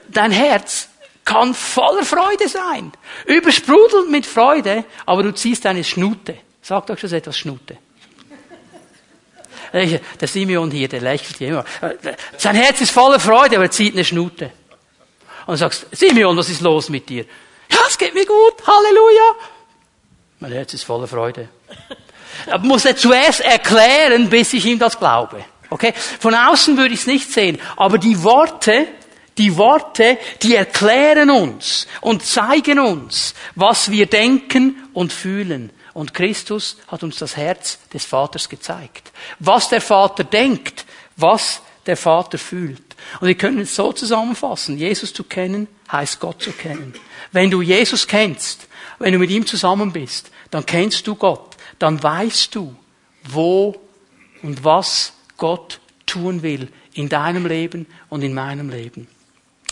[0.08, 0.88] Dein Herz
[1.24, 2.92] kann voller Freude sein,
[3.26, 6.36] übersprudelnd mit Freude, aber du ziehst eine Schnute.
[6.62, 7.78] Sag doch schon etwas Schnute.
[9.72, 11.64] Der Simeon hier, der lächelt hier immer.
[12.36, 14.52] Sein Herz ist voller Freude, aber er zieht eine Schnute.
[15.46, 17.24] Und du sagst, Simeon, was ist los mit dir?
[17.70, 19.34] Ja, es geht mir gut, Halleluja.
[20.40, 21.48] Mein Herz ist voller Freude.
[22.46, 25.44] Aber muss er zuerst erklären, bis ich ihm das glaube.
[25.68, 25.92] Okay?
[26.18, 27.60] Von außen würde ich es nicht sehen.
[27.76, 28.88] Aber die Worte,
[29.38, 35.70] die Worte, die erklären uns und zeigen uns, was wir denken und fühlen.
[35.92, 39.12] Und Christus hat uns das Herz des Vaters gezeigt.
[39.38, 40.84] Was der Vater denkt,
[41.16, 42.82] was der Vater fühlt.
[43.20, 44.78] Und wir können es so zusammenfassen.
[44.78, 46.94] Jesus zu kennen, heißt Gott zu kennen.
[47.32, 48.66] Wenn du Jesus kennst,
[48.98, 51.56] wenn du mit ihm zusammen bist, dann kennst du Gott.
[51.78, 52.74] Dann weißt du,
[53.24, 53.74] wo
[54.42, 59.08] und was Gott tun will in deinem Leben und in meinem Leben.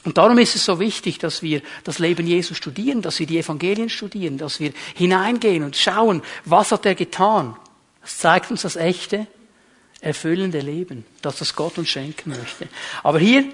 [0.08, 3.36] Und darum ist es so wichtig, dass wir das Leben Jesu studieren, dass wir die
[3.36, 7.54] Evangelien studieren, dass wir hineingehen und schauen, was hat er getan.
[8.00, 9.26] Das zeigt uns das echte,
[10.00, 12.68] erfüllende Leben, das das Gott uns schenken möchte.
[13.02, 13.52] Aber hier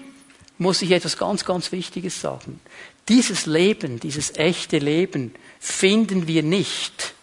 [0.57, 2.61] muss ich etwas ganz, ganz Wichtiges sagen.
[3.09, 7.14] Dieses Leben, dieses echte Leben finden wir nicht,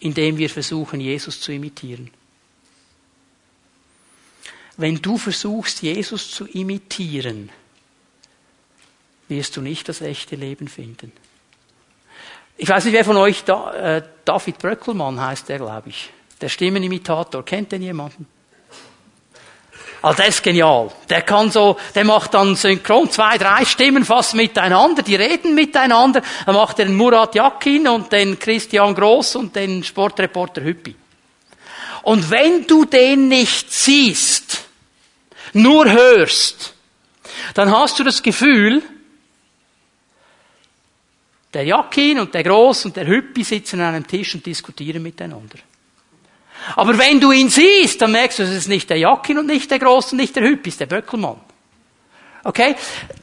[0.00, 2.10] indem wir versuchen, Jesus zu imitieren.
[4.76, 7.50] Wenn du versuchst, Jesus zu imitieren,
[9.28, 11.12] wirst du nicht das echte Leben finden.
[12.56, 16.10] Ich weiß nicht, wer von euch da, äh, David Bröckelmann heißt der, glaube ich.
[16.40, 17.44] Der Stimmenimitator.
[17.44, 18.26] Kennt den jemanden?
[20.02, 20.90] Also der ist genial.
[21.08, 26.22] Der kann so, der macht dann synchron zwei, drei Stimmen fast miteinander, die reden miteinander.
[26.44, 30.96] Dann macht er den Murat Yakin und den Christian Gross und den Sportreporter Hüppi.
[32.02, 34.64] Und wenn du den nicht siehst,
[35.52, 36.74] nur hörst,
[37.54, 38.82] dann hast du das Gefühl,
[41.54, 45.58] Der Jakin und der Groß und der Hüppi sitzen an einem Tisch und diskutieren miteinander.
[46.76, 49.70] Aber wenn du ihn siehst, dann merkst du, es ist nicht der Jakin und nicht
[49.70, 51.40] der Groß und nicht der Hüppi, es ist der Böckelmann.
[52.44, 52.74] Okay?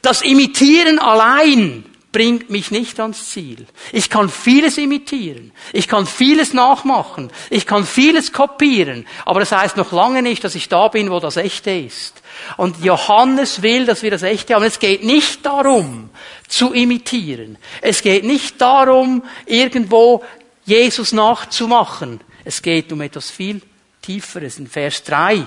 [0.02, 3.66] Das Imitieren allein bringt mich nicht ans Ziel.
[3.92, 5.52] Ich kann vieles imitieren.
[5.72, 7.30] Ich kann vieles nachmachen.
[7.50, 9.06] Ich kann vieles kopieren.
[9.24, 12.22] Aber das heißt noch lange nicht, dass ich da bin, wo das Echte ist.
[12.56, 14.64] Und Johannes will, dass wir das Echte haben.
[14.64, 16.10] Es geht nicht darum,
[16.50, 17.56] zu imitieren.
[17.80, 20.24] Es geht nicht darum, irgendwo
[20.64, 22.20] Jesus nachzumachen.
[22.44, 23.62] Es geht um etwas viel
[24.02, 24.58] Tieferes.
[24.58, 25.46] In Vers 3.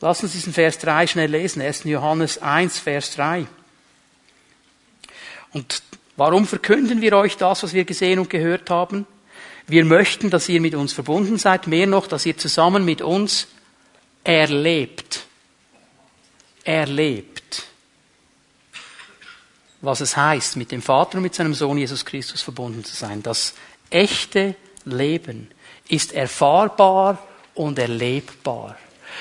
[0.00, 1.60] Lass uns diesen Vers 3 schnell lesen.
[1.60, 1.84] 1.
[1.84, 3.46] Johannes 1, Vers 3.
[5.52, 5.82] Und
[6.16, 9.06] warum verkünden wir euch das, was wir gesehen und gehört haben?
[9.66, 13.48] Wir möchten, dass ihr mit uns verbunden seid, mehr noch, dass ihr zusammen mit uns
[14.22, 15.24] erlebt.
[16.64, 17.64] Erlebt.
[19.84, 23.22] Was es heißt, mit dem Vater und mit seinem Sohn Jesus Christus verbunden zu sein.
[23.22, 23.54] Das
[23.90, 25.48] echte Leben
[25.88, 27.18] ist erfahrbar
[27.54, 28.76] und erlebbar.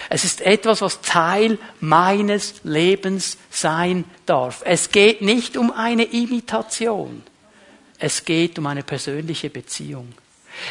[0.10, 4.62] Es ist etwas, was Teil meines Lebens sein darf.
[4.66, 7.24] Es geht nicht um eine Imitation.
[8.00, 10.14] Es geht um eine persönliche Beziehung.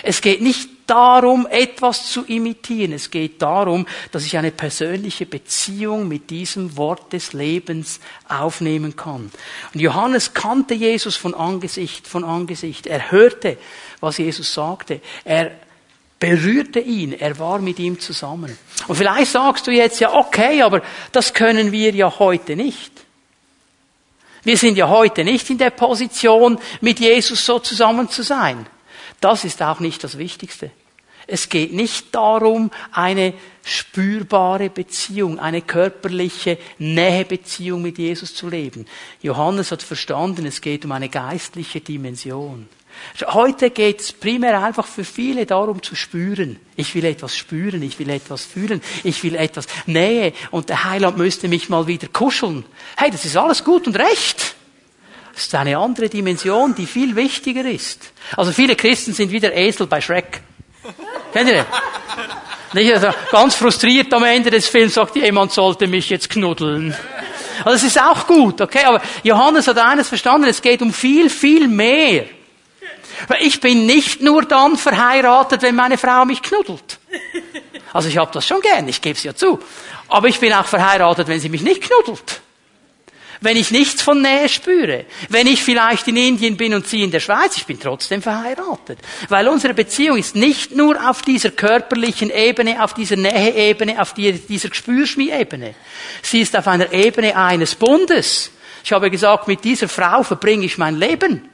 [0.03, 2.93] Es geht nicht darum, etwas zu imitieren.
[2.93, 9.31] Es geht darum, dass ich eine persönliche Beziehung mit diesem Wort des Lebens aufnehmen kann.
[9.75, 12.87] Und Johannes kannte Jesus von Angesicht, von Angesicht.
[12.87, 13.59] Er hörte,
[14.01, 15.01] was Jesus sagte.
[15.25, 15.53] Er
[16.19, 18.57] berührte ihn, er war mit ihm zusammen.
[18.87, 22.93] Und vielleicht sagst du jetzt ja, okay, aber das können wir ja heute nicht.
[24.45, 28.67] Wir sind ja heute nicht in der Position, mit Jesus so zusammen zu sein.
[29.23, 30.71] Das ist auch nicht das Wichtigste.
[31.29, 38.87] Es geht nicht darum, eine spürbare Beziehung, eine körperliche Nähebeziehung mit Jesus zu leben.
[39.23, 42.69] Johannes hat verstanden, es geht um eine geistliche Dimension.
[43.29, 46.59] Heute geht es primär einfach für viele darum zu spüren.
[46.75, 51.17] Ich will etwas spüren, ich will etwas fühlen, ich will etwas Nähe und der Heiland
[51.17, 52.65] müsste mich mal wieder kuscheln.
[52.97, 54.52] Hey, das ist alles gut und recht.
[55.35, 58.13] Das ist eine andere Dimension, die viel wichtiger ist.
[58.37, 60.43] Also viele Christen sind wie der Esel bei Shrek.
[61.33, 61.67] Kennt ihr den?
[62.75, 62.93] Nicht?
[62.93, 66.95] Also ganz frustriert am Ende des Films sagt jemand sollte mich jetzt knuddeln.
[67.65, 68.85] Also das ist auch gut, okay?
[68.85, 72.25] Aber Johannes hat eines verstanden, es geht um viel, viel mehr.
[73.41, 76.99] Ich bin nicht nur dann verheiratet, wenn meine Frau mich knuddelt.
[77.93, 79.61] Also ich habe das schon gern, ich gebe es ja zu.
[80.09, 82.42] Aber ich bin auch verheiratet, wenn sie mich nicht knuddelt.
[83.43, 85.05] Wenn ich nichts von Nähe spüre.
[85.29, 88.99] Wenn ich vielleicht in Indien bin und sie in der Schweiz, ich bin trotzdem verheiratet.
[89.29, 94.69] Weil unsere Beziehung ist nicht nur auf dieser körperlichen Ebene, auf dieser Näheebene, auf dieser
[94.69, 95.75] Gespürschmi-Ebene.
[96.23, 98.51] Sie ist auf einer Ebene eines Bundes.
[98.85, 101.49] Ich habe gesagt, mit dieser Frau verbringe ich mein Leben.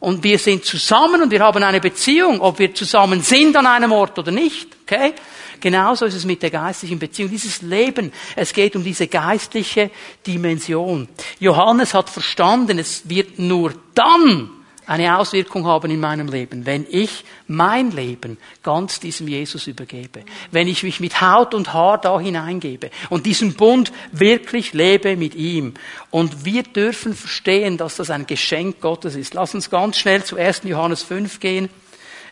[0.00, 3.92] Und wir sind zusammen und wir haben eine Beziehung, ob wir zusammen sind an einem
[3.92, 4.68] Ort oder nicht.
[4.82, 5.14] Okay?
[5.60, 7.30] Genauso ist es mit der geistlichen Beziehung.
[7.30, 9.90] Dieses Leben, es geht um diese geistliche
[10.26, 11.08] Dimension.
[11.38, 14.50] Johannes hat verstanden, es wird nur dann
[14.86, 20.68] eine Auswirkung haben in meinem Leben, wenn ich mein Leben ganz diesem Jesus übergebe, wenn
[20.68, 25.74] ich mich mit Haut und Haar da hineingebe und diesen Bund wirklich lebe mit ihm.
[26.10, 29.34] Und wir dürfen verstehen, dass das ein Geschenk Gottes ist.
[29.34, 30.62] Lass uns ganz schnell zu 1.
[30.64, 31.68] Johannes 5 gehen.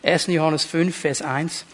[0.01, 0.27] 1.
[0.27, 1.65] Johannes 5, Vers 1.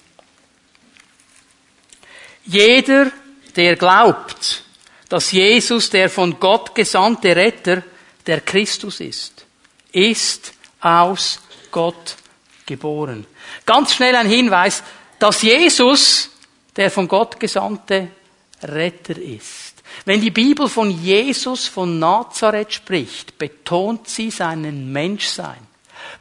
[2.45, 3.11] Jeder,
[3.55, 4.63] der glaubt,
[5.09, 7.83] dass Jesus der von Gott gesandte Retter,
[8.25, 9.45] der Christus ist,
[9.91, 11.39] ist aus
[11.71, 12.15] Gott
[12.65, 13.25] geboren.
[13.65, 14.83] Ganz schnell ein Hinweis,
[15.19, 16.29] dass Jesus
[16.75, 18.09] der von Gott gesandte
[18.63, 19.83] Retter ist.
[20.05, 25.70] Wenn die Bibel von Jesus von Nazareth spricht, betont sie seinen Menschsein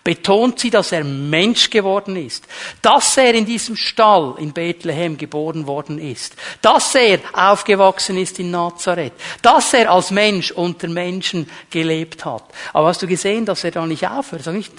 [0.05, 2.47] betont sie, dass er Mensch geworden ist,
[2.83, 8.51] dass er in diesem Stall in Bethlehem geboren worden ist, dass er aufgewachsen ist in
[8.51, 12.45] Nazareth, dass er als Mensch unter Menschen gelebt hat.
[12.73, 14.45] Aber hast du gesehen, dass er da nicht aufhört?
[14.45, 14.73] Sag nicht,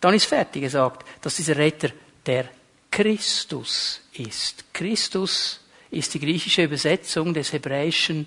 [0.00, 1.90] dann ist fertig gesagt, dass dieser Retter
[2.26, 2.48] der
[2.90, 4.64] Christus ist.
[4.72, 8.26] Christus ist die griechische Übersetzung des hebräischen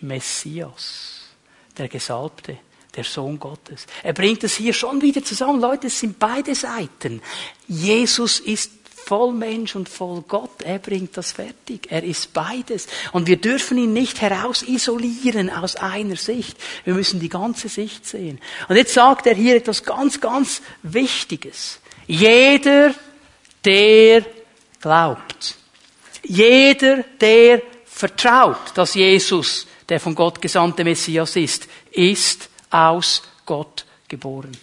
[0.00, 1.22] Messias,
[1.76, 2.58] der Gesalbte
[2.98, 3.86] der Sohn Gottes.
[4.02, 5.60] Er bringt es hier schon wieder zusammen.
[5.60, 7.22] Leute, es sind beide Seiten.
[7.68, 8.72] Jesus ist
[9.06, 10.62] voll Mensch und voll Gott.
[10.64, 11.86] Er bringt das fertig.
[11.90, 12.88] Er ist beides.
[13.12, 16.56] Und wir dürfen ihn nicht heraus isolieren aus einer Sicht.
[16.84, 18.40] Wir müssen die ganze Sicht sehen.
[18.68, 21.78] Und jetzt sagt er hier etwas ganz, ganz Wichtiges.
[22.08, 22.92] Jeder,
[23.64, 24.26] der
[24.80, 25.54] glaubt.
[26.24, 34.56] Jeder, der vertraut, dass Jesus der von Gott gesandte Messias ist, ist aus Gott geboren.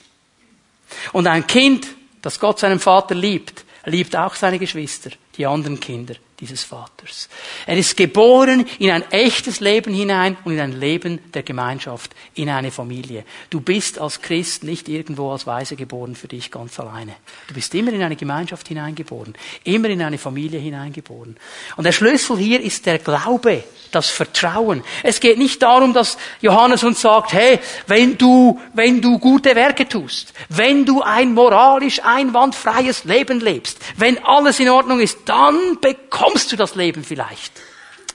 [1.14, 1.88] Und ein Kind,
[2.22, 7.30] das Gott seinen Vater liebt, liebt auch seine Geschwister, die anderen Kinder dieses Vaters.
[7.66, 12.50] Er ist geboren in ein echtes Leben hinein und in ein Leben der Gemeinschaft, in
[12.50, 13.24] eine Familie.
[13.50, 17.16] Du bist als Christ nicht irgendwo als Weise geboren für dich ganz alleine.
[17.48, 19.34] Du bist immer in eine Gemeinschaft hineingeboren,
[19.64, 21.38] immer in eine Familie hineingeboren.
[21.78, 24.84] Und der Schlüssel hier ist der Glaube, das Vertrauen.
[25.04, 29.88] Es geht nicht darum, dass Johannes uns sagt, hey, wenn du, wenn du gute Werke
[29.88, 36.25] tust, wenn du ein moralisch einwandfreies Leben lebst, wenn alles in Ordnung ist, dann bekommst
[36.34, 37.62] du das Leben vielleicht,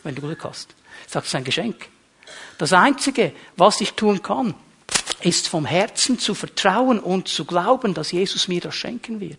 [0.02, 0.74] wenn du Glück hast.
[1.10, 1.88] Das ist ein Geschenk.
[2.58, 4.54] Das Einzige, was ich tun kann,
[5.22, 9.38] ist vom Herzen zu vertrauen und zu glauben, dass Jesus mir das schenken wird.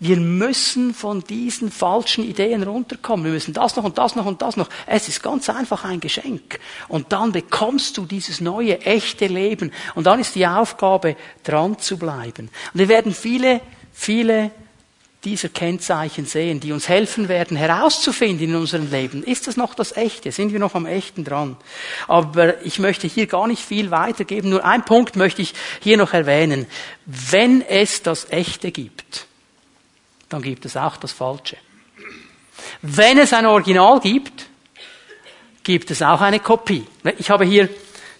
[0.00, 3.24] Wir müssen von diesen falschen Ideen runterkommen.
[3.24, 4.68] Wir müssen das noch und das noch und das noch.
[4.86, 6.58] Es ist ganz einfach ein Geschenk.
[6.88, 9.72] Und dann bekommst du dieses neue, echte Leben.
[9.94, 12.50] Und dann ist die Aufgabe, dran zu bleiben.
[12.72, 13.60] Und wir werden viele,
[13.92, 14.50] viele
[15.24, 19.96] dieser Kennzeichen sehen, die uns helfen werden, herauszufinden in unserem Leben, ist das noch das
[19.96, 20.30] Echte?
[20.32, 21.56] Sind wir noch am Echten dran?
[22.06, 24.50] Aber ich möchte hier gar nicht viel weitergeben.
[24.50, 26.66] Nur ein Punkt möchte ich hier noch erwähnen.
[27.06, 29.26] Wenn es das Echte gibt,
[30.28, 31.56] dann gibt es auch das Falsche.
[32.82, 34.46] Wenn es ein Original gibt,
[35.62, 36.86] gibt es auch eine Kopie.
[37.18, 37.68] Ich habe hier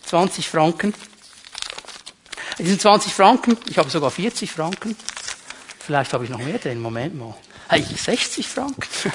[0.07, 0.95] 20 Franken.
[2.59, 4.97] Es sind 20 Franken, ich habe sogar 40 Franken.
[5.85, 6.81] Vielleicht habe ich noch mehr drin.
[6.81, 7.35] Moment mal.
[7.69, 8.89] Hey, 60 Franken.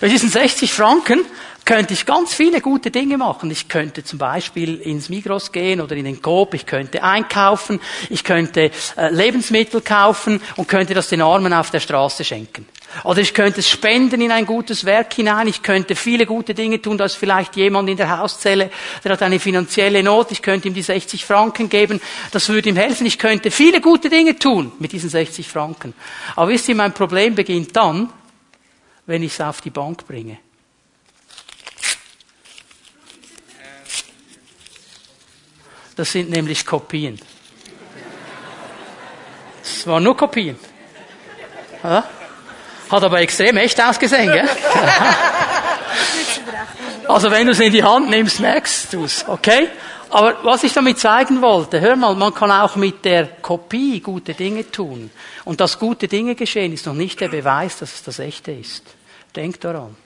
[0.00, 1.20] Mit diesen 60 Franken
[1.64, 3.52] könnte ich ganz viele gute Dinge machen.
[3.52, 7.80] Ich könnte zum Beispiel ins Migros gehen oder in den Coop, ich könnte einkaufen,
[8.10, 12.66] ich könnte äh, Lebensmittel kaufen und könnte das den Armen auf der Straße schenken.
[13.04, 15.48] Oder ich könnte es spenden in ein gutes Werk hinein.
[15.48, 16.98] Ich könnte viele gute Dinge tun.
[16.98, 18.70] Da ist vielleicht jemand in der Hauszelle,
[19.02, 20.30] der hat eine finanzielle Not.
[20.30, 22.00] Ich könnte ihm die 60 Franken geben.
[22.30, 23.06] Das würde ihm helfen.
[23.06, 25.94] Ich könnte viele gute Dinge tun mit diesen 60 Franken.
[26.36, 28.12] Aber wisst ihr, mein Problem beginnt dann,
[29.06, 30.38] wenn ich es auf die Bank bringe.
[35.96, 37.20] Das sind nämlich Kopien.
[39.62, 40.58] Es waren nur Kopien.
[41.82, 42.08] Ja?
[42.92, 44.46] Hat aber extrem echt ausgesehen, gell?
[47.08, 49.68] also wenn du es in die Hand nimmst, merkst du es, okay?
[50.10, 54.34] Aber was ich damit zeigen wollte, hör mal, man kann auch mit der Kopie gute
[54.34, 55.10] Dinge tun.
[55.46, 58.84] Und dass gute Dinge geschehen, ist noch nicht der Beweis, dass es das echte ist.
[59.34, 59.96] Denk daran.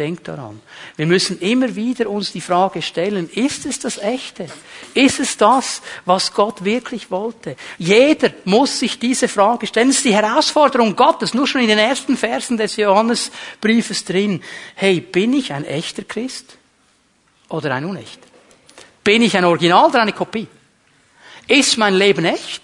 [0.00, 0.62] Denk daran.
[0.96, 4.46] Wir müssen immer wieder uns die Frage stellen, ist es das Echte?
[4.94, 7.54] Ist es das, was Gott wirklich wollte?
[7.76, 9.88] Jeder muss sich diese Frage stellen.
[9.88, 14.42] Das ist die Herausforderung Gottes, nur schon in den ersten Versen des Johannesbriefes drin.
[14.74, 16.56] Hey, bin ich ein echter Christ
[17.50, 18.26] oder ein unechter?
[19.04, 20.48] Bin ich ein Original oder eine Kopie?
[21.46, 22.62] Ist mein Leben echt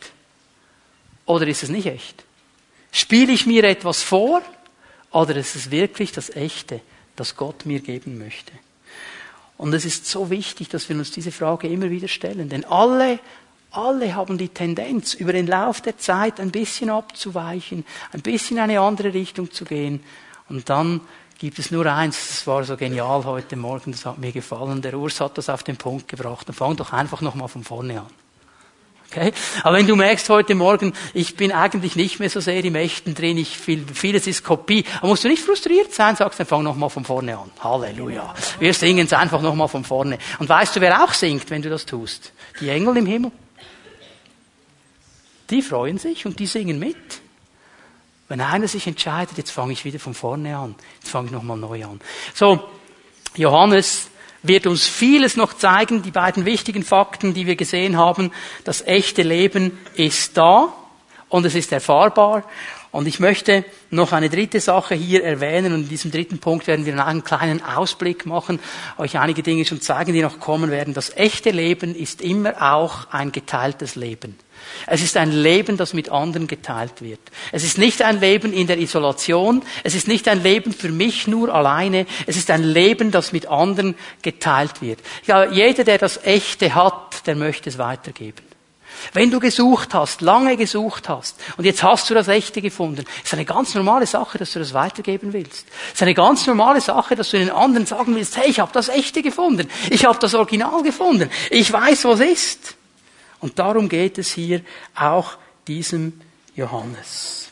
[1.26, 2.24] oder ist es nicht echt?
[2.92, 4.40] Spiele ich mir etwas vor
[5.10, 6.80] oder ist es wirklich das Echte?
[7.16, 8.52] Das Gott mir geben möchte.
[9.58, 13.18] Und es ist so wichtig, dass wir uns diese Frage immer wieder stellen, denn alle,
[13.70, 18.64] alle haben die Tendenz, über den Lauf der Zeit ein bisschen abzuweichen, ein bisschen in
[18.64, 20.02] eine andere Richtung zu gehen.
[20.48, 21.00] Und dann
[21.38, 24.82] gibt es nur eins, das war so genial heute Morgen, das hat mir gefallen.
[24.82, 26.48] Der Urs hat das auf den Punkt gebracht.
[26.48, 28.25] Dann fang doch einfach nochmal von vorne an.
[29.10, 29.32] Okay?
[29.62, 33.14] Aber wenn du merkst heute Morgen, ich bin eigentlich nicht mehr so sehr im Echten
[33.14, 36.62] drin, ich viel, vieles ist Kopie, dann musst du nicht frustriert sein, sagst, dann fang
[36.62, 37.50] nochmal von vorne an.
[37.60, 38.34] Halleluja.
[38.58, 40.18] Wir singen es einfach nochmal von vorne.
[40.38, 42.32] Und weißt du, wer auch singt, wenn du das tust?
[42.60, 43.32] Die Engel im Himmel.
[45.50, 46.96] Die freuen sich und die singen mit.
[48.28, 51.56] Wenn einer sich entscheidet, jetzt fange ich wieder von vorne an, jetzt fange ich nochmal
[51.56, 52.00] neu an.
[52.34, 52.68] So,
[53.36, 54.08] Johannes
[54.48, 58.32] wird uns vieles noch zeigen, die beiden wichtigen Fakten, die wir gesehen haben.
[58.64, 60.72] Das echte Leben ist da
[61.28, 62.44] und es ist erfahrbar.
[62.92, 66.86] Und ich möchte noch eine dritte Sache hier erwähnen und in diesem dritten Punkt werden
[66.86, 68.58] wir einen kleinen Ausblick machen,
[68.96, 70.94] euch einige Dinge schon zeigen, die noch kommen werden.
[70.94, 74.38] Das echte Leben ist immer auch ein geteiltes Leben.
[74.86, 77.20] Es ist ein Leben, das mit anderen geteilt wird.
[77.52, 79.62] Es ist nicht ein Leben in der Isolation.
[79.84, 82.06] Es ist nicht ein Leben für mich nur alleine.
[82.26, 85.00] Es ist ein Leben, das mit anderen geteilt wird.
[85.26, 88.42] Ja, jeder, der das Echte hat, der möchte es weitergeben.
[89.12, 93.32] Wenn du gesucht hast, lange gesucht hast und jetzt hast du das Echte gefunden, ist
[93.32, 95.66] eine ganz normale Sache, dass du das weitergeben willst.
[95.92, 98.88] Ist eine ganz normale Sache, dass du den anderen sagen willst, hey, ich habe das
[98.88, 102.76] Echte gefunden, ich habe das Original gefunden, ich weiß, was ist.
[103.40, 104.62] Und darum geht es hier
[104.94, 106.20] auch diesem
[106.54, 107.45] Johannes.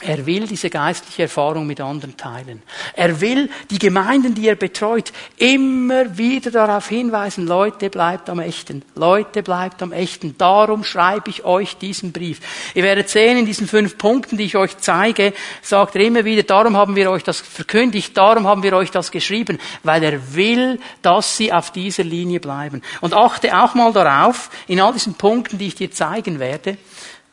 [0.00, 2.62] Er will diese geistliche Erfahrung mit anderen teilen.
[2.94, 8.82] Er will die Gemeinden, die er betreut, immer wieder darauf hinweisen, Leute, bleibt am Echten.
[8.96, 10.36] Leute, bleibt am Echten.
[10.36, 12.40] Darum schreibe ich euch diesen Brief.
[12.74, 15.32] Ihr werdet sehen, in diesen fünf Punkten, die ich euch zeige,
[15.62, 19.12] sagt er immer wieder, darum haben wir euch das verkündigt, darum haben wir euch das
[19.12, 22.82] geschrieben, weil er will, dass sie auf dieser Linie bleiben.
[23.00, 26.78] Und achte auch mal darauf, in all diesen Punkten, die ich dir zeigen werde,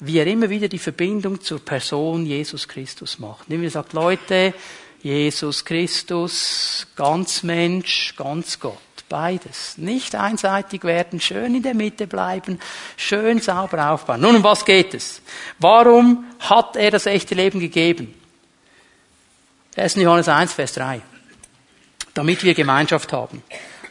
[0.02, 3.48] wie er immer wieder die Verbindung zur Person Jesus Christus macht.
[3.48, 4.54] Indem er sagt, Leute,
[5.02, 8.78] Jesus Christus, ganz Mensch, ganz Gott.
[9.08, 9.78] Beides.
[9.78, 12.60] Nicht einseitig werden, schön in der Mitte bleiben,
[12.96, 14.22] schön sauber aufbauen.
[14.22, 15.22] Nun, um was geht es?
[15.60, 18.14] Warum hat er das echte Leben gegeben?
[19.76, 19.96] 1.
[19.96, 21.02] Johannes 1, Vers 3.
[22.14, 23.44] Damit wir Gemeinschaft haben.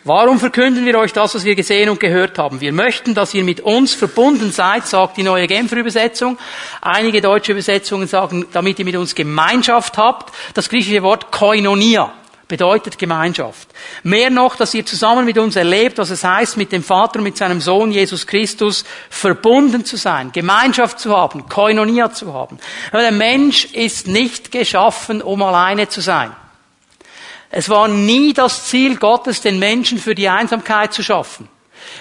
[0.05, 2.63] Warum verkünden wir euch das, was wir gesehen und gehört haben?
[2.63, 6.39] Wir möchten, dass ihr mit uns verbunden seid, sagt die neue Genfer Übersetzung.
[6.81, 10.35] Einige deutsche Übersetzungen sagen, damit ihr mit uns Gemeinschaft habt.
[10.55, 12.15] Das griechische Wort koinonia
[12.49, 13.69] bedeutet Gemeinschaft.
[14.03, 17.25] Mehr noch, dass ihr zusammen mit uns erlebt, was es heißt, mit dem Vater und
[17.25, 22.59] mit seinem Sohn Jesus Christus verbunden zu sein, Gemeinschaft zu haben, Koinonia zu haben.
[22.95, 26.33] Der Mensch ist nicht geschaffen, um alleine zu sein.
[27.51, 31.49] Es war nie das Ziel Gottes, den Menschen für die Einsamkeit zu schaffen.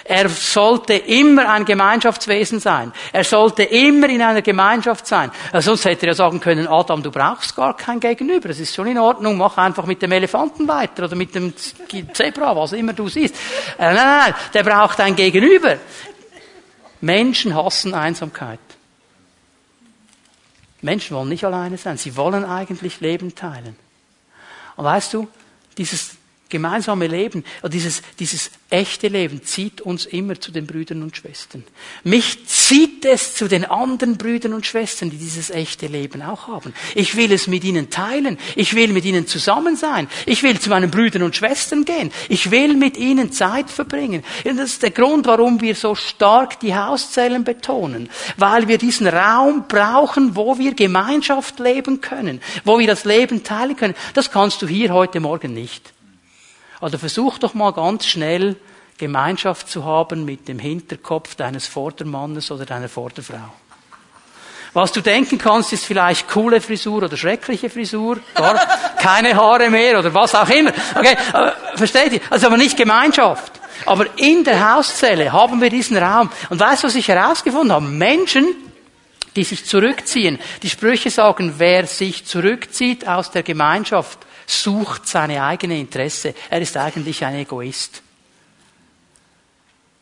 [0.04, 2.92] Er sollte immer ein Gemeinschaftswesen sein.
[3.12, 5.32] Er sollte immer in einer Gemeinschaft sein.
[5.54, 8.50] Sonst hätte er ja sagen können, Adam, du brauchst gar kein Gegenüber.
[8.50, 9.38] Das ist schon in Ordnung.
[9.38, 11.54] Mach einfach mit dem Elefanten weiter oder mit dem
[12.14, 13.36] Zebra, was immer du siehst.
[13.78, 14.36] Äh, nein, nein, nein.
[14.54, 15.78] Der braucht ein Gegenüber.
[17.02, 18.60] Menschen hassen Einsamkeit.
[20.82, 21.98] Menschen wollen nicht alleine sein.
[21.98, 23.76] Sie wollen eigentlich Leben teilen.
[24.76, 25.28] Und weißt du,
[25.80, 26.19] dieses
[26.50, 31.64] gemeinsame Leben, dieses, dieses echte Leben zieht uns immer zu den Brüdern und Schwestern.
[32.04, 36.74] Mich zieht es zu den anderen Brüdern und Schwestern, die dieses echte Leben auch haben.
[36.96, 38.38] Ich will es mit ihnen teilen.
[38.56, 40.08] Ich will mit ihnen zusammen sein.
[40.26, 42.12] Ich will zu meinen Brüdern und Schwestern gehen.
[42.28, 44.24] Ich will mit ihnen Zeit verbringen.
[44.44, 48.10] Und das ist der Grund, warum wir so stark die Hauszellen betonen.
[48.38, 52.42] Weil wir diesen Raum brauchen, wo wir Gemeinschaft leben können.
[52.66, 53.96] Wo wir das Leben teilen können.
[54.14, 55.94] Das kannst du hier heute Morgen nicht.
[56.82, 58.56] Also versuch doch mal ganz schnell
[58.98, 63.54] Gemeinschaft zu haben mit dem Hinterkopf deines Vordermannes oder deiner Vorderfrau.
[64.74, 68.56] Was du denken kannst, ist vielleicht coole Frisur oder schreckliche Frisur, gar
[68.98, 70.72] keine Haare mehr oder was auch immer.
[70.96, 72.22] Okay, aber, versteht ihr?
[72.30, 73.54] Also aber nicht Gemeinschaft.
[73.86, 76.30] Aber in der Hauszelle haben wir diesen Raum.
[76.50, 77.86] Und weißt du, was ich herausgefunden habe?
[77.86, 78.48] Menschen,
[79.36, 80.38] die sich zurückziehen.
[80.62, 84.20] Die Sprüche sagen, wer sich zurückzieht aus der Gemeinschaft,
[84.50, 86.34] sucht seine eigene Interesse.
[86.50, 88.02] Er ist eigentlich ein Egoist.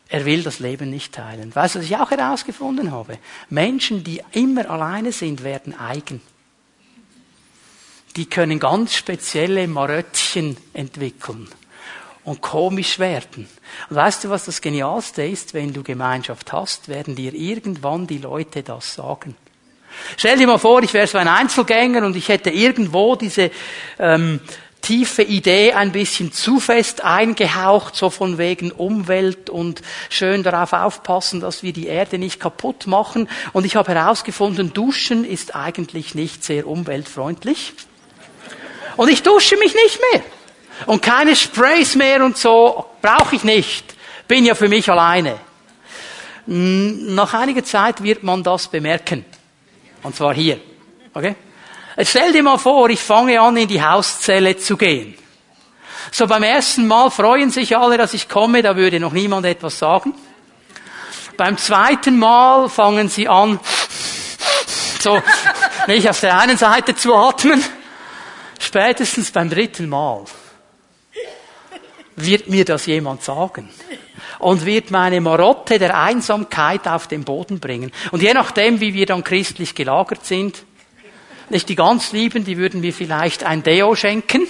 [0.08, 1.54] Er will das Leben nicht teilen.
[1.54, 3.18] Weißt du, was ich auch herausgefunden habe?
[3.50, 6.22] Menschen, die immer alleine sind, werden eigen.
[8.16, 11.48] Die können ganz spezielle Maröttchen entwickeln
[12.24, 13.48] und komisch werden.
[13.90, 15.52] Und weißt du, was das Genialste ist?
[15.52, 19.36] Wenn du Gemeinschaft hast, werden dir irgendwann die Leute das sagen.
[20.16, 23.50] Stell dir mal vor, ich wäre so ein Einzelgänger und ich hätte irgendwo diese
[23.98, 24.40] ähm,
[24.80, 31.40] tiefe Idee ein bisschen zu fest eingehaucht, so von wegen Umwelt und schön darauf aufpassen,
[31.40, 33.28] dass wir die Erde nicht kaputt machen.
[33.52, 37.74] Und ich habe herausgefunden, Duschen ist eigentlich nicht sehr umweltfreundlich.
[38.96, 40.22] Und ich dusche mich nicht mehr.
[40.86, 43.94] Und keine Sprays mehr und so brauche ich nicht.
[44.26, 45.38] Bin ja für mich alleine.
[46.46, 49.24] Nach einiger Zeit wird man das bemerken.
[50.02, 50.60] Und zwar hier.
[51.14, 51.34] Okay?
[52.02, 55.14] Stell dir mal vor, ich fange an, in die Hauszelle zu gehen.
[56.12, 59.78] So beim ersten Mal freuen sich alle, dass ich komme, da würde noch niemand etwas
[59.78, 60.14] sagen.
[61.36, 63.60] Beim zweiten Mal fangen sie an,
[65.00, 65.20] so
[65.86, 67.62] nicht auf der einen Seite zu atmen.
[68.58, 70.24] Spätestens beim dritten Mal
[72.24, 73.68] wird mir das jemand sagen
[74.38, 77.92] und wird meine Marotte der Einsamkeit auf den Boden bringen.
[78.10, 80.64] Und je nachdem, wie wir dann christlich gelagert sind,
[81.50, 84.46] nicht die ganz Lieben, die würden mir vielleicht ein Deo schenken.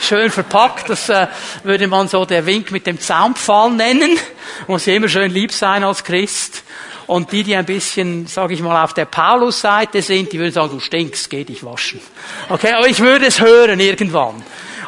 [0.00, 1.28] Schön verpackt, das äh,
[1.62, 4.18] würde man so der Wink mit dem Zaunpfahl nennen.
[4.66, 6.64] Muss immer schön lieb sein als Christ.
[7.06, 10.70] Und die, die ein bisschen, sage ich mal, auf der Paulus-Seite sind, die würden sagen,
[10.70, 12.00] du stinkst, geh dich waschen.
[12.48, 14.42] Okay, aber ich würde es hören irgendwann.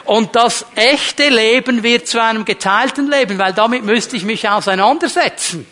[0.07, 5.67] Und das echte Leben wird zu einem geteilten Leben, weil damit müsste ich mich auseinandersetzen.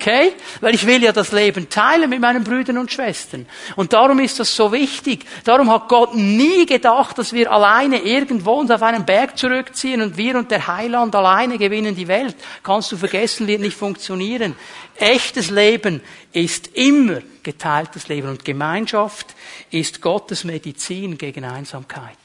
[0.00, 0.32] Okay?
[0.60, 3.46] Weil ich will ja das Leben teilen mit meinen Brüdern und Schwestern.
[3.74, 5.26] Und darum ist das so wichtig.
[5.42, 10.16] Darum hat Gott nie gedacht, dass wir alleine irgendwo uns auf einen Berg zurückziehen und
[10.16, 12.36] wir und der Heiland alleine gewinnen die Welt.
[12.62, 14.54] Kannst du vergessen, wird nicht funktionieren.
[14.96, 16.00] Echtes Leben
[16.32, 19.26] ist immer geteiltes Leben und Gemeinschaft
[19.72, 22.16] ist Gottes Medizin gegen Einsamkeit.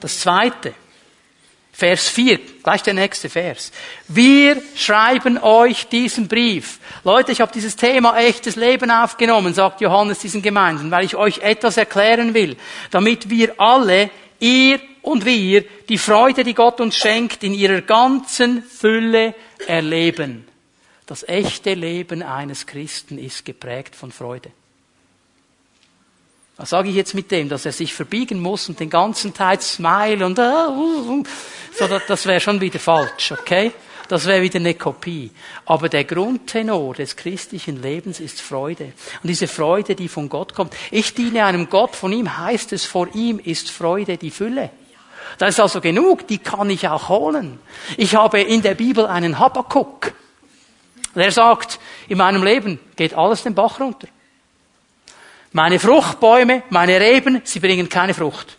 [0.00, 0.74] Das zweite.
[1.72, 3.70] Vers 4, gleich der nächste Vers.
[4.08, 6.78] Wir schreiben euch diesen Brief.
[7.04, 11.40] Leute, ich habe dieses Thema echtes Leben aufgenommen, sagt Johannes diesen Gemeinden, weil ich euch
[11.40, 12.56] etwas erklären will,
[12.90, 14.08] damit wir alle,
[14.40, 19.34] ihr und wir, die Freude, die Gott uns schenkt, in ihrer ganzen Fülle
[19.66, 20.48] erleben.
[21.04, 24.50] Das echte Leben eines Christen ist geprägt von Freude.
[26.56, 29.60] Was sage ich jetzt mit dem, dass er sich verbiegen muss und den ganzen Tag
[29.62, 31.22] smile und uh, uh, uh.
[31.78, 33.72] so, das wäre schon wieder falsch, okay?
[34.08, 35.32] Das wäre wieder eine Kopie.
[35.66, 38.92] Aber der Grundtenor des christlichen Lebens ist Freude.
[39.22, 40.74] Und diese Freude, die von Gott kommt.
[40.90, 44.70] Ich diene einem Gott, von ihm heißt es, vor ihm ist Freude die Fülle.
[45.38, 47.58] Da ist also genug, die kann ich auch holen.
[47.96, 50.12] Ich habe in der Bibel einen Habakkuk.
[51.14, 54.08] Der sagt, in meinem Leben geht alles den Bach runter.
[55.52, 58.56] Meine Fruchtbäume, meine Reben, sie bringen keine Frucht.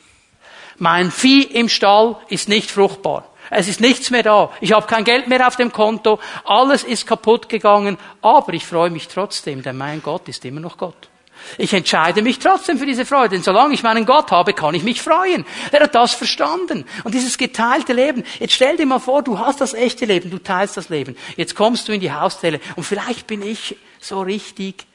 [0.77, 3.29] Mein Vieh im Stall ist nicht fruchtbar.
[3.49, 4.51] Es ist nichts mehr da.
[4.61, 6.19] Ich habe kein Geld mehr auf dem Konto.
[6.43, 7.97] Alles ist kaputt gegangen.
[8.21, 11.09] Aber ich freue mich trotzdem, denn mein Gott ist immer noch Gott.
[11.57, 14.83] Ich entscheide mich trotzdem für diese Freude, denn solange ich meinen Gott habe, kann ich
[14.83, 15.45] mich freuen.
[15.71, 16.85] Er hat das verstanden.
[17.03, 18.23] Und dieses geteilte Leben.
[18.39, 21.15] Jetzt stell dir mal vor, du hast das echte Leben, du teilst das Leben.
[21.35, 24.85] Jetzt kommst du in die Hauszelle und vielleicht bin ich so richtig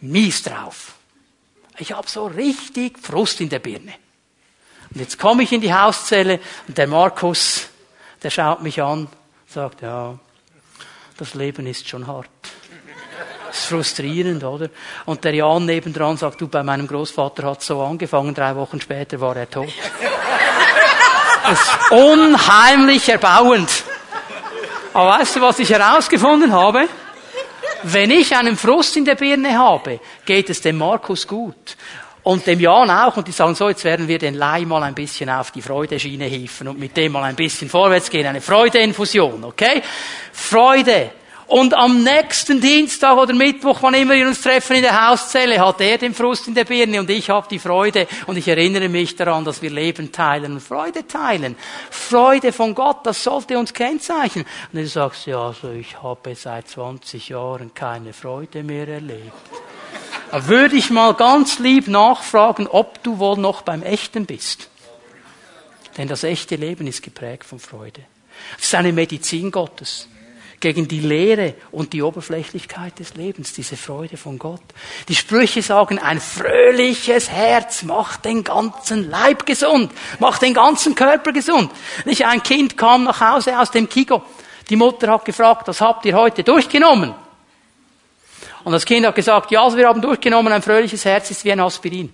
[0.00, 0.94] mies drauf.
[1.80, 3.94] Ich habe so richtig Frust in der Birne.
[4.92, 7.68] Und jetzt komme ich in die Hauszelle und der Markus,
[8.22, 9.08] der schaut mich an,
[9.46, 10.18] sagt, ja,
[11.16, 12.28] das Leben ist schon hart.
[13.46, 14.68] Das ist frustrierend, oder?
[15.06, 19.18] Und der Jan nebendran sagt, du, bei meinem Großvater hat so angefangen, drei Wochen später
[19.18, 19.72] war er tot.
[21.42, 23.70] Das ist unheimlich erbauend.
[24.92, 26.88] Aber weißt du, was ich herausgefunden habe?
[27.82, 31.76] Wenn ich einen Frust in der Birne habe, geht es dem Markus gut.
[32.22, 33.16] Und dem Jan auch.
[33.16, 36.26] Und die sagen so, jetzt werden wir den Leih mal ein bisschen auf die Freudeschiene
[36.26, 38.26] hieven und mit dem mal ein bisschen vorwärts gehen.
[38.26, 39.82] Eine Freudeinfusion, okay?
[40.32, 41.12] Freude.
[41.50, 45.80] Und am nächsten Dienstag oder Mittwoch, wann immer wir uns treffen in der Hauszelle, hat
[45.80, 48.06] er den Frust in der Birne und ich habe die Freude.
[48.28, 51.56] Und ich erinnere mich daran, dass wir Leben teilen und Freude teilen.
[51.90, 54.44] Freude von Gott, das sollte uns kennzeichnen.
[54.72, 59.32] Und du sagst, ja, also ich habe seit 20 Jahren keine Freude mehr erlebt.
[60.30, 64.68] Da würde ich mal ganz lieb nachfragen, ob du wohl noch beim Echten bist.
[65.98, 68.02] Denn das echte Leben ist geprägt von Freude.
[68.56, 70.06] Es ist eine Medizin Gottes
[70.60, 74.62] gegen die Leere und die Oberflächlichkeit des Lebens, diese Freude von Gott.
[75.08, 81.32] Die Sprüche sagen, ein fröhliches Herz macht den ganzen Leib gesund, macht den ganzen Körper
[81.32, 81.70] gesund.
[82.04, 84.22] Nicht ein Kind kam nach Hause aus dem Kigo.
[84.68, 87.14] Die Mutter hat gefragt, was habt ihr heute durchgenommen?
[88.62, 91.52] Und das Kind hat gesagt, ja, also wir haben durchgenommen, ein fröhliches Herz ist wie
[91.52, 92.12] ein Aspirin.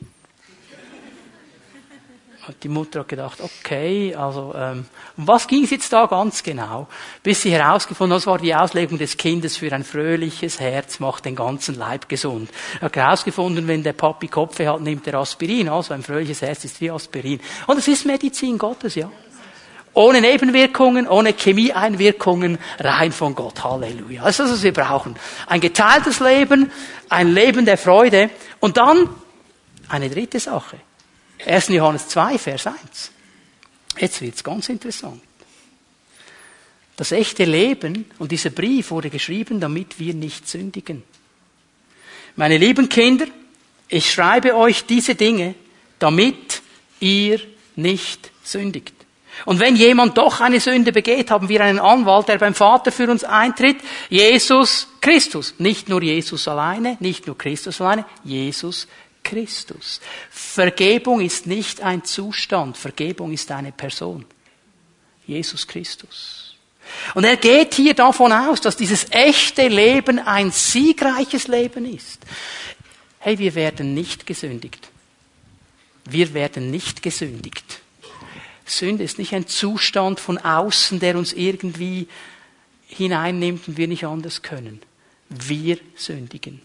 [2.63, 4.87] Die Mutter hat gedacht, okay, also um ähm,
[5.17, 6.87] was ging es jetzt da ganz genau?
[7.23, 11.25] Bis sie herausgefunden hat, das war die Auslegung des Kindes für ein fröhliches Herz, macht
[11.25, 12.51] den ganzen Leib gesund.
[12.81, 15.69] Hat herausgefunden, wenn der Papi Kopfe hat, nimmt er Aspirin.
[15.69, 17.41] Also ein fröhliches Herz ist wie Aspirin.
[17.67, 19.11] Und es ist Medizin Gottes, ja.
[19.95, 23.65] Ohne Nebenwirkungen, ohne Chemieeinwirkungen, rein von Gott.
[23.65, 24.25] Halleluja.
[24.25, 25.17] Das ist das, was wir brauchen.
[25.47, 26.71] Ein geteiltes Leben,
[27.09, 28.29] ein Leben der Freude.
[28.61, 29.09] Und dann
[29.89, 30.77] eine dritte Sache.
[31.45, 31.69] 1.
[31.69, 33.11] Johannes 2, Vers 1.
[33.99, 35.21] Jetzt wird's ganz interessant.
[36.97, 41.03] Das echte Leben und dieser Brief wurde geschrieben, damit wir nicht sündigen.
[42.37, 43.27] Meine lieben Kinder,
[43.89, 45.55] ich schreibe euch diese Dinge,
[45.99, 46.63] damit
[47.01, 47.41] ihr
[47.77, 48.95] nicht sündigt.
[49.45, 53.11] Und wenn jemand doch eine Sünde begeht, haben wir einen Anwalt, der beim Vater für
[53.11, 53.77] uns eintritt,
[54.09, 55.55] Jesus Christus.
[55.59, 58.89] Nicht nur Jesus alleine, nicht nur Christus alleine, Jesus
[59.27, 60.01] Christus.
[60.31, 64.25] Vergebung ist nicht ein Zustand, Vergebung ist eine Person.
[65.27, 66.55] Jesus Christus.
[67.15, 72.21] Und er geht hier davon aus, dass dieses echte Leben ein siegreiches Leben ist.
[73.19, 74.89] Hey, wir werden nicht gesündigt.
[76.09, 77.81] Wir werden nicht gesündigt.
[78.65, 82.07] Sünde ist nicht ein Zustand von außen, der uns irgendwie
[82.87, 84.81] hineinnimmt und wir nicht anders können.
[85.29, 86.61] Wir sündigen.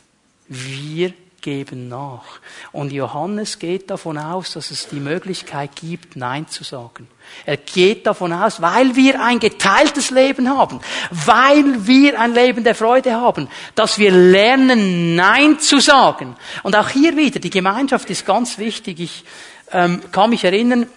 [0.47, 2.23] Wir geben nach.
[2.71, 7.07] Und Johannes geht davon aus, dass es die Möglichkeit gibt, Nein zu sagen.
[7.45, 10.79] Er geht davon aus, weil wir ein geteiltes Leben haben,
[11.09, 16.35] weil wir ein Leben der Freude haben, dass wir lernen, Nein zu sagen.
[16.63, 18.99] Und auch hier wieder, die Gemeinschaft ist ganz wichtig.
[18.99, 19.23] Ich
[19.71, 20.87] ähm, kann mich erinnern,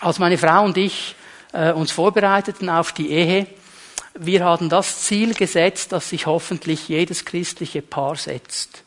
[0.00, 1.14] als meine Frau und ich
[1.52, 3.46] äh, uns vorbereiteten auf die Ehe,
[4.16, 8.83] wir hatten das Ziel gesetzt, dass sich hoffentlich jedes christliche Paar setzt.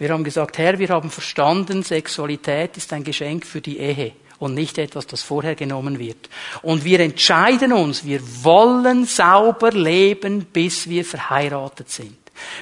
[0.00, 4.54] Wir haben gesagt, Herr, wir haben verstanden, Sexualität ist ein Geschenk für die Ehe und
[4.54, 6.30] nicht etwas, das vorher genommen wird.
[6.62, 12.16] Und wir entscheiden uns, wir wollen sauber leben, bis wir verheiratet sind.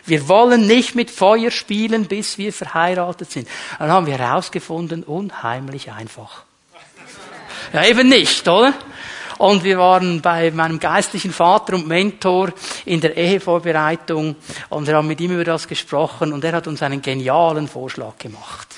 [0.04, 3.46] Wir wollen nicht mit Feuer spielen, bis wir verheiratet sind.
[3.78, 6.42] Dann haben wir herausgefunden, unheimlich einfach.
[7.72, 8.74] Ja, eben nicht, oder?
[9.38, 12.52] Und wir waren bei meinem geistlichen Vater und Mentor
[12.84, 14.34] in der Ehevorbereitung
[14.68, 18.18] und wir haben mit ihm über das gesprochen und er hat uns einen genialen Vorschlag
[18.18, 18.68] gemacht.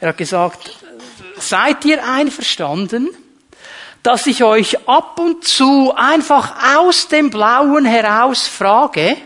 [0.00, 0.78] Er hat gesagt,
[1.38, 3.10] seid ihr einverstanden,
[4.02, 9.16] dass ich euch ab und zu einfach aus dem Blauen heraus frage,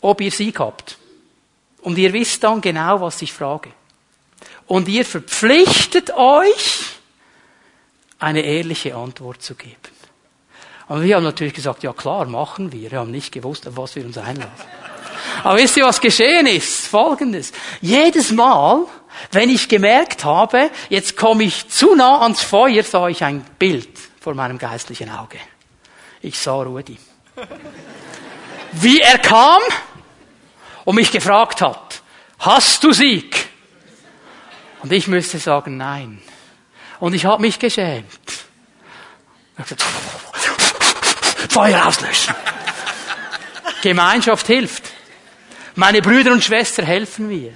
[0.00, 0.96] ob ihr Sieg habt.
[1.82, 3.70] Und ihr wisst dann genau, was ich frage.
[4.66, 6.99] Und ihr verpflichtet euch,
[8.20, 9.76] eine ehrliche Antwort zu geben.
[10.88, 12.90] Und wir haben natürlich gesagt, ja klar, machen wir.
[12.90, 14.66] Wir haben nicht gewusst, auf was wir uns einlassen.
[15.42, 16.86] Aber wisst ihr, was geschehen ist?
[16.86, 17.52] Folgendes.
[17.80, 18.86] Jedes Mal,
[19.32, 23.88] wenn ich gemerkt habe, jetzt komme ich zu nah ans Feuer, sah ich ein Bild
[24.20, 25.38] vor meinem geistlichen Auge.
[26.20, 26.98] Ich sah Rudi.
[28.72, 29.62] Wie er kam
[30.84, 32.02] und mich gefragt hat,
[32.38, 33.48] hast du Sieg?
[34.82, 36.20] Und ich müsste sagen, nein.
[37.00, 38.06] Und ich habe mich geschämt.
[41.48, 42.34] Feuer auslöschen.
[43.82, 44.84] Gemeinschaft hilft.
[45.74, 47.54] Meine Brüder und Schwestern helfen mir.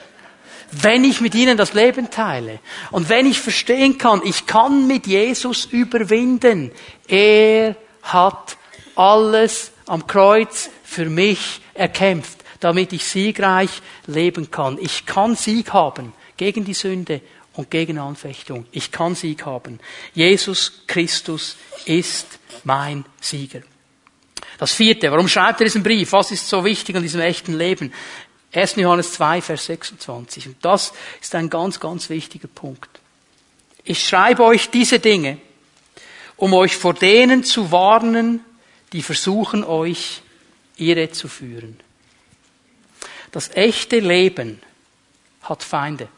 [0.71, 2.59] Wenn ich mit ihnen das Leben teile
[2.91, 6.73] und wenn ich verstehen kann, ich kann mit Jesus überwinden.
[7.07, 8.57] Er hat
[8.97, 13.71] alles am Kreuz für mich erkämpft, damit ich siegreich
[14.07, 14.79] leben kann.
[14.81, 17.21] Ich kann Sieg haben gegen die Sünde
[17.55, 18.67] und gegen Anfechtung.
[18.73, 19.81] Ich kann Sieg haben.
[20.15, 23.63] Jesus Christus ist mein Sieger.
[24.59, 26.13] Das vierte, warum schreibt er diesen Brief?
[26.13, 27.93] Was ist so wichtig an diesem echten Leben?
[28.53, 28.77] 1.
[28.77, 30.47] Johannes 2, Vers 26.
[30.49, 32.89] Und das ist ein ganz, ganz wichtiger Punkt.
[33.83, 35.39] Ich schreibe euch diese Dinge,
[36.37, 38.41] um euch vor denen zu warnen,
[38.93, 40.23] die versuchen euch
[40.77, 41.79] irre zu führen.
[43.33, 44.61] Das echte Leben
[45.43, 46.09] hat Feinde.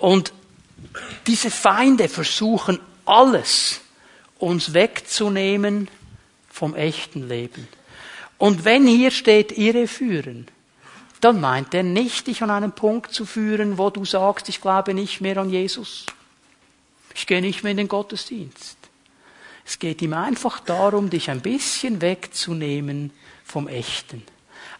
[0.00, 0.32] Und
[1.26, 3.80] diese Feinde versuchen alles,
[4.38, 5.88] uns wegzunehmen
[6.48, 7.68] vom echten Leben.
[8.38, 10.48] Und wenn hier steht, irreführen,
[11.20, 14.94] dann meint er nicht, dich an einen Punkt zu führen, wo du sagst, ich glaube
[14.94, 16.06] nicht mehr an Jesus.
[17.14, 18.78] Ich gehe nicht mehr in den Gottesdienst.
[19.66, 23.12] Es geht ihm einfach darum, dich ein bisschen wegzunehmen
[23.44, 24.22] vom Echten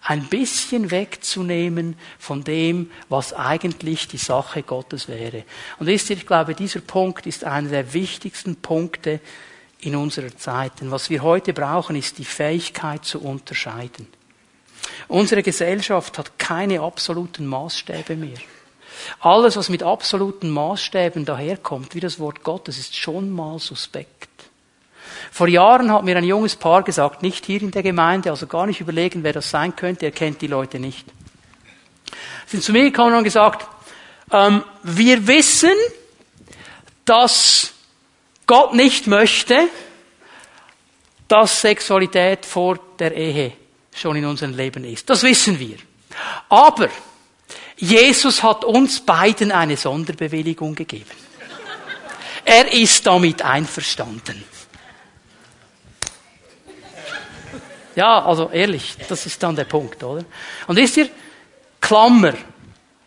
[0.03, 5.45] ein bisschen wegzunehmen von dem, was eigentlich die Sache Gottes wäre.
[5.79, 9.21] Und wisst ihr, ich glaube, dieser Punkt ist einer der wichtigsten Punkte
[9.81, 10.81] in unserer Zeit.
[10.81, 14.07] Denn was wir heute brauchen, ist die Fähigkeit zu unterscheiden.
[15.09, 18.39] Unsere Gesellschaft hat keine absoluten Maßstäbe mehr.
[19.21, 24.30] Alles, was mit absoluten Maßstäben daherkommt, wie das Wort Gottes, ist schon mal suspekt.
[25.31, 28.67] Vor Jahren hat mir ein junges Paar gesagt, nicht hier in der Gemeinde, also gar
[28.67, 31.07] nicht überlegen, wer das sein könnte, er kennt die Leute nicht.
[32.47, 33.67] Sie sind zu mir gekommen und gesagt,
[34.33, 35.73] ähm, wir wissen,
[37.05, 37.73] dass
[38.47, 39.69] Gott nicht möchte,
[41.29, 43.53] dass Sexualität vor der Ehe
[43.95, 45.09] schon in unserem Leben ist.
[45.09, 45.77] Das wissen wir.
[46.49, 46.89] Aber
[47.77, 51.11] Jesus hat uns beiden eine Sonderbewilligung gegeben.
[52.45, 54.43] Er ist damit einverstanden.
[58.01, 60.25] Ja, also ehrlich, das ist dann der Punkt, oder?
[60.67, 61.11] Und wisst ihr,
[61.83, 62.33] Klammer,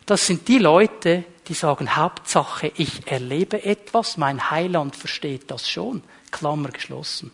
[0.06, 6.04] das sind die Leute, die sagen, Hauptsache, ich erlebe etwas, mein Heiland versteht das schon.
[6.30, 7.32] Klammer geschlossen.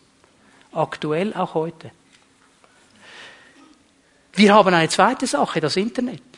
[0.72, 1.92] Aktuell auch heute.
[4.36, 6.29] Wir haben eine zweite Sache, das Internet.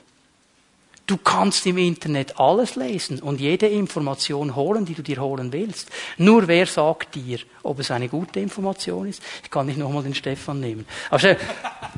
[1.12, 5.90] Du kannst im Internet alles lesen und jede Information holen, die du dir holen willst.
[6.18, 9.22] Nur wer sagt dir, ob es eine gute Information ist?
[9.44, 10.88] Ich kann nicht nochmal den Stefan nehmen.
[11.10, 11.36] Aber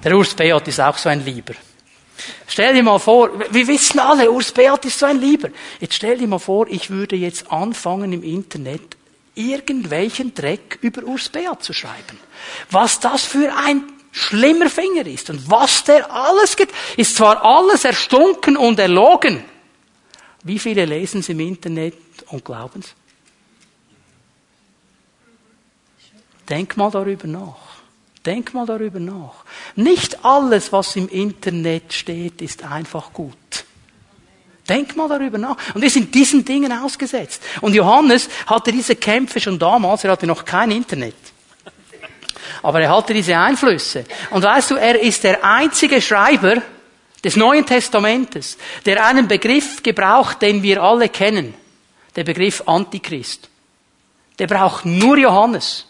[0.04, 1.54] der Urs Beat ist auch so ein Lieber.
[2.48, 5.50] Stell dir mal vor, wir wissen alle, Urs Beat ist so ein Lieber.
[5.80, 8.98] Jetzt stell dir mal vor, ich würde jetzt anfangen im Internet
[9.36, 12.18] irgendwelchen Dreck über Urs Beat zu schreiben.
[12.72, 13.84] Was das für ein
[14.14, 19.44] schlimmer Finger ist und was der alles geht, ist zwar alles erstunken und erlogen.
[20.44, 21.96] Wie viele lesen es im Internet
[22.28, 22.94] und glauben es?
[26.48, 27.56] Denk mal darüber nach.
[28.26, 29.44] Denk mal darüber nach.
[29.76, 33.36] Nicht alles, was im Internet steht, ist einfach gut.
[34.70, 35.58] Denk mal darüber nach.
[35.74, 37.42] Und wir sind diesen Dingen ausgesetzt.
[37.62, 41.16] Und Johannes hatte diese Kämpfe schon damals, er hatte noch kein Internet.
[42.64, 44.06] Aber er hatte diese Einflüsse.
[44.32, 46.62] Und weißt du, er ist der einzige Schreiber
[47.24, 51.54] des Neuen Testamentes, der einen Begriff gebraucht, den wir alle kennen.
[52.16, 53.50] Der Begriff Antichrist.
[54.40, 55.86] Der braucht nur Johannes.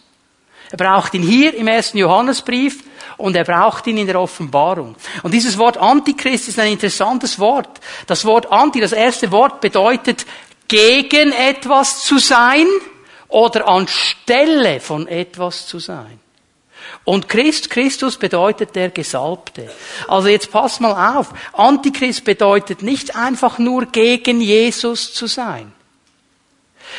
[0.70, 2.82] Er braucht ihn hier im ersten Johannesbrief
[3.16, 4.96] und er braucht ihn in der Offenbarung.
[5.22, 7.80] Und dieses Wort Antichrist ist ein interessantes Wort.
[8.06, 10.26] Das Wort Anti, das erste Wort bedeutet
[10.66, 12.66] gegen etwas zu sein
[13.28, 16.23] oder anstelle von etwas zu sein.
[17.04, 19.70] Und Christ, Christus bedeutet der Gesalbte.
[20.08, 21.32] Also jetzt pass mal auf.
[21.52, 25.72] Antichrist bedeutet nicht einfach nur gegen Jesus zu sein.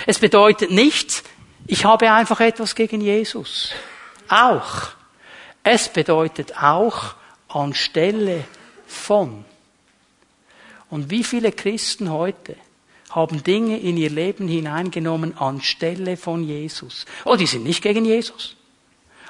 [0.06, 1.24] Es bedeutet nicht,
[1.68, 3.72] ich habe einfach etwas gegen Jesus.
[4.30, 4.90] Auch.
[5.64, 7.16] Es bedeutet auch
[7.48, 8.44] anstelle
[8.86, 9.46] von.
[10.90, 12.56] Und wie viele Christen heute
[13.10, 17.06] haben Dinge in ihr Leben hineingenommen anstelle von Jesus?
[17.24, 18.56] Oh, die sind nicht gegen Jesus.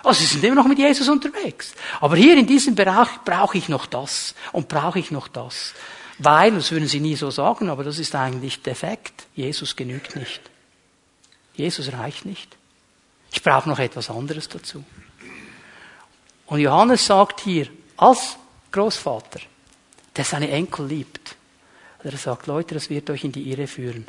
[0.05, 1.73] Oh, sie sind immer noch mit Jesus unterwegs.
[1.99, 5.73] Aber hier in diesem Bereich brauche ich noch das und brauche ich noch das.
[6.19, 9.25] Weil, das würden sie nie so sagen, aber das ist eigentlich defekt.
[9.33, 10.41] Jesus genügt nicht.
[11.55, 12.55] Jesus reicht nicht.
[13.31, 14.83] Ich brauche noch etwas anderes dazu.
[16.45, 18.37] Und Johannes sagt hier, als
[18.71, 19.39] Großvater,
[20.15, 21.35] der seine Enkel liebt,
[22.03, 24.07] er sagt, Leute, das wird euch in die Irre führen.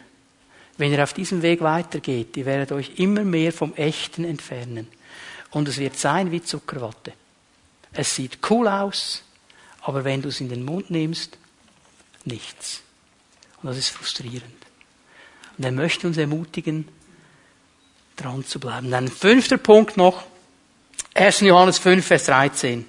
[0.77, 4.89] Wenn ihr auf diesem Weg weitergeht, ihr werdet euch immer mehr vom Echten entfernen.
[5.51, 7.13] Und es wird sein wie Zuckerwatte.
[7.93, 9.23] Es sieht cool aus,
[9.81, 11.39] aber wenn du es in den Mund nimmst,
[12.25, 12.83] nichts.
[13.63, 14.55] Und das ist frustrierend.
[15.57, 16.89] Und er möchte uns ermutigen,
[18.17, 18.91] dran zu bleiben.
[18.91, 20.25] Dann fünfter Punkt noch.
[21.15, 21.41] 1.
[21.41, 22.85] Johannes 5, Vers 13.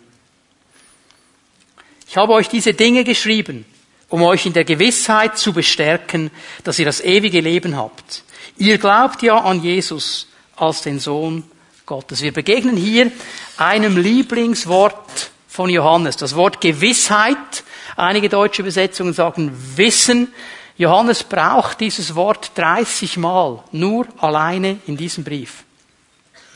[2.09, 3.65] Ich habe euch diese Dinge geschrieben,
[4.09, 6.31] um euch in der Gewissheit zu bestärken,
[6.63, 8.23] dass ihr das ewige Leben habt.
[8.57, 11.43] Ihr glaubt ja an Jesus als den Sohn
[11.87, 12.21] Gottes.
[12.21, 13.13] Wir begegnen hier
[13.55, 17.63] einem Lieblingswort von Johannes, das Wort Gewissheit.
[17.95, 20.33] Einige deutsche Übersetzungen sagen Wissen.
[20.77, 25.63] Johannes braucht dieses Wort 30 Mal, nur alleine in diesem Brief.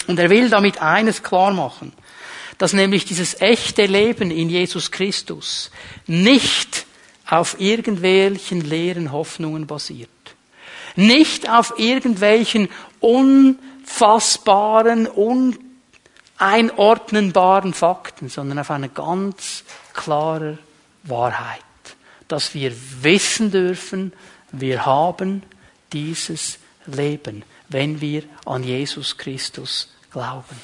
[0.08, 1.94] Und er will damit eines klar machen,
[2.58, 5.72] dass nämlich dieses echte Leben in Jesus Christus
[6.08, 6.86] nicht
[7.26, 10.10] auf irgendwelchen leeren Hoffnungen basiert.
[10.98, 12.68] Nicht auf irgendwelchen
[13.92, 15.08] unfassbaren,
[16.40, 19.64] uneinordnenbaren Fakten, sondern auf eine ganz
[19.94, 20.58] klare
[21.04, 21.62] Wahrheit.
[22.28, 24.14] Dass wir wissen dürfen,
[24.52, 25.44] wir haben
[25.92, 30.60] dieses Leben wenn wir an Jesus Christus glauben.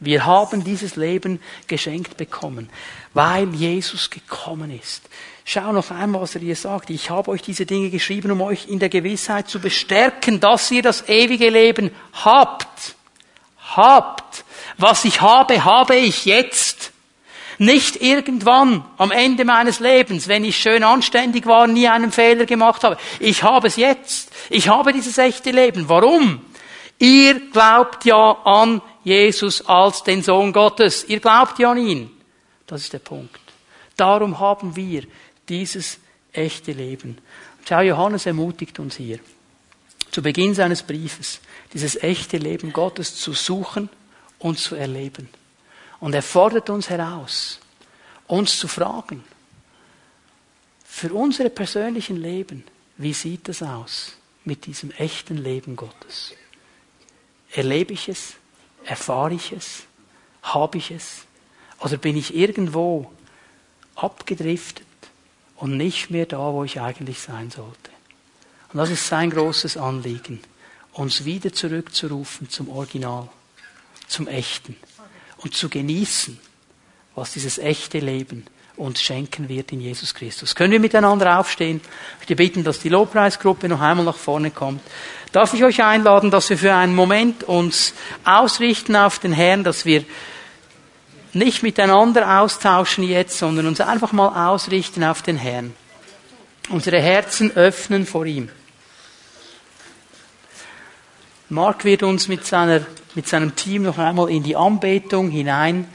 [0.00, 2.70] Wir haben dieses Leben geschenkt bekommen,
[3.14, 5.02] weil Jesus gekommen ist.
[5.50, 6.90] Schau noch einmal, was er hier sagt.
[6.90, 10.82] Ich habe euch diese Dinge geschrieben, um euch in der Gewissheit zu bestärken, dass ihr
[10.82, 12.94] das ewige Leben habt.
[13.74, 14.44] Habt.
[14.76, 16.92] Was ich habe, habe ich jetzt.
[17.56, 22.84] Nicht irgendwann am Ende meines Lebens, wenn ich schön anständig war, nie einen Fehler gemacht
[22.84, 22.98] habe.
[23.18, 24.30] Ich habe es jetzt.
[24.50, 25.88] Ich habe dieses echte Leben.
[25.88, 26.42] Warum?
[26.98, 31.04] Ihr glaubt ja an Jesus als den Sohn Gottes.
[31.08, 32.10] Ihr glaubt ja an ihn.
[32.66, 33.40] Das ist der Punkt.
[33.96, 35.02] Darum haben wir
[35.48, 35.98] dieses
[36.32, 37.18] echte Leben.
[37.66, 39.18] schau, Johannes ermutigt uns hier,
[40.10, 41.40] zu Beginn seines Briefes,
[41.72, 43.88] dieses echte Leben Gottes zu suchen
[44.38, 45.28] und zu erleben.
[46.00, 47.58] Und er fordert uns heraus,
[48.26, 49.24] uns zu fragen,
[50.84, 52.64] für unsere persönlichen Leben,
[52.96, 56.32] wie sieht es aus mit diesem echten Leben Gottes?
[57.52, 58.34] Erlebe ich es?
[58.84, 59.84] Erfahre ich es?
[60.42, 61.26] Habe ich es?
[61.80, 63.12] Oder bin ich irgendwo
[63.94, 64.87] abgedriftet
[65.58, 67.90] und nicht mehr da, wo ich eigentlich sein sollte?
[68.72, 70.40] Und das ist sein großes Anliegen,
[70.92, 73.28] uns wieder zurückzurufen zum Original,
[74.06, 74.76] zum Echten
[75.38, 76.38] und zu genießen,
[77.14, 78.44] was dieses echte Leben
[78.76, 80.54] uns schenken wird in Jesus Christus.
[80.54, 81.80] Können wir miteinander aufstehen?
[81.82, 84.80] Ich möchte bitten, dass die Lobpreisgruppe noch einmal nach vorne kommt.
[85.32, 87.92] Darf ich euch einladen, dass wir für einen Moment uns
[88.24, 90.04] ausrichten auf den Herrn, dass wir
[91.32, 95.74] nicht miteinander austauschen jetzt, sondern uns einfach mal ausrichten auf den Herrn.
[96.68, 98.50] Unsere Herzen öffnen vor ihm.
[101.48, 105.88] Mark wird uns mit, seiner, mit seinem Team noch einmal in die Anbetung hinein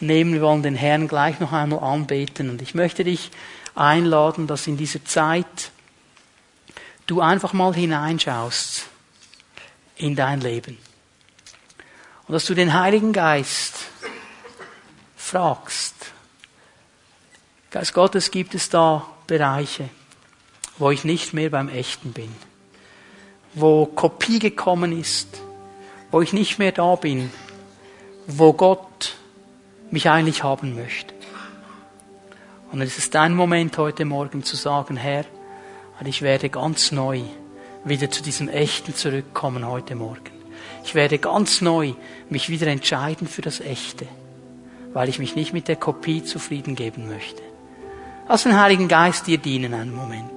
[0.00, 0.34] nehmen.
[0.34, 2.50] Wir wollen den Herrn gleich noch einmal anbeten.
[2.50, 3.30] Und ich möchte dich
[3.76, 5.70] einladen, dass in dieser Zeit
[7.06, 8.86] du einfach mal hineinschaust
[9.96, 10.76] in dein Leben.
[12.26, 13.74] Und dass du den Heiligen Geist
[15.26, 15.94] fragst.
[17.70, 19.88] Geist Gottes gibt es da Bereiche,
[20.78, 22.32] wo ich nicht mehr beim Echten bin,
[23.52, 25.42] wo Kopie gekommen ist,
[26.12, 27.30] wo ich nicht mehr da bin,
[28.28, 29.16] wo Gott
[29.90, 31.12] mich eigentlich haben möchte.
[32.70, 35.24] Und es ist dein Moment heute Morgen zu sagen, Herr,
[36.04, 37.22] ich werde ganz neu
[37.84, 40.30] wieder zu diesem Echten zurückkommen heute Morgen.
[40.84, 41.94] Ich werde ganz neu
[42.30, 44.06] mich wieder entscheiden für das Echte,
[44.96, 47.42] weil ich mich nicht mit der Kopie zufrieden geben möchte.
[48.30, 50.35] Lass den Heiligen Geist dir dienen einen Moment.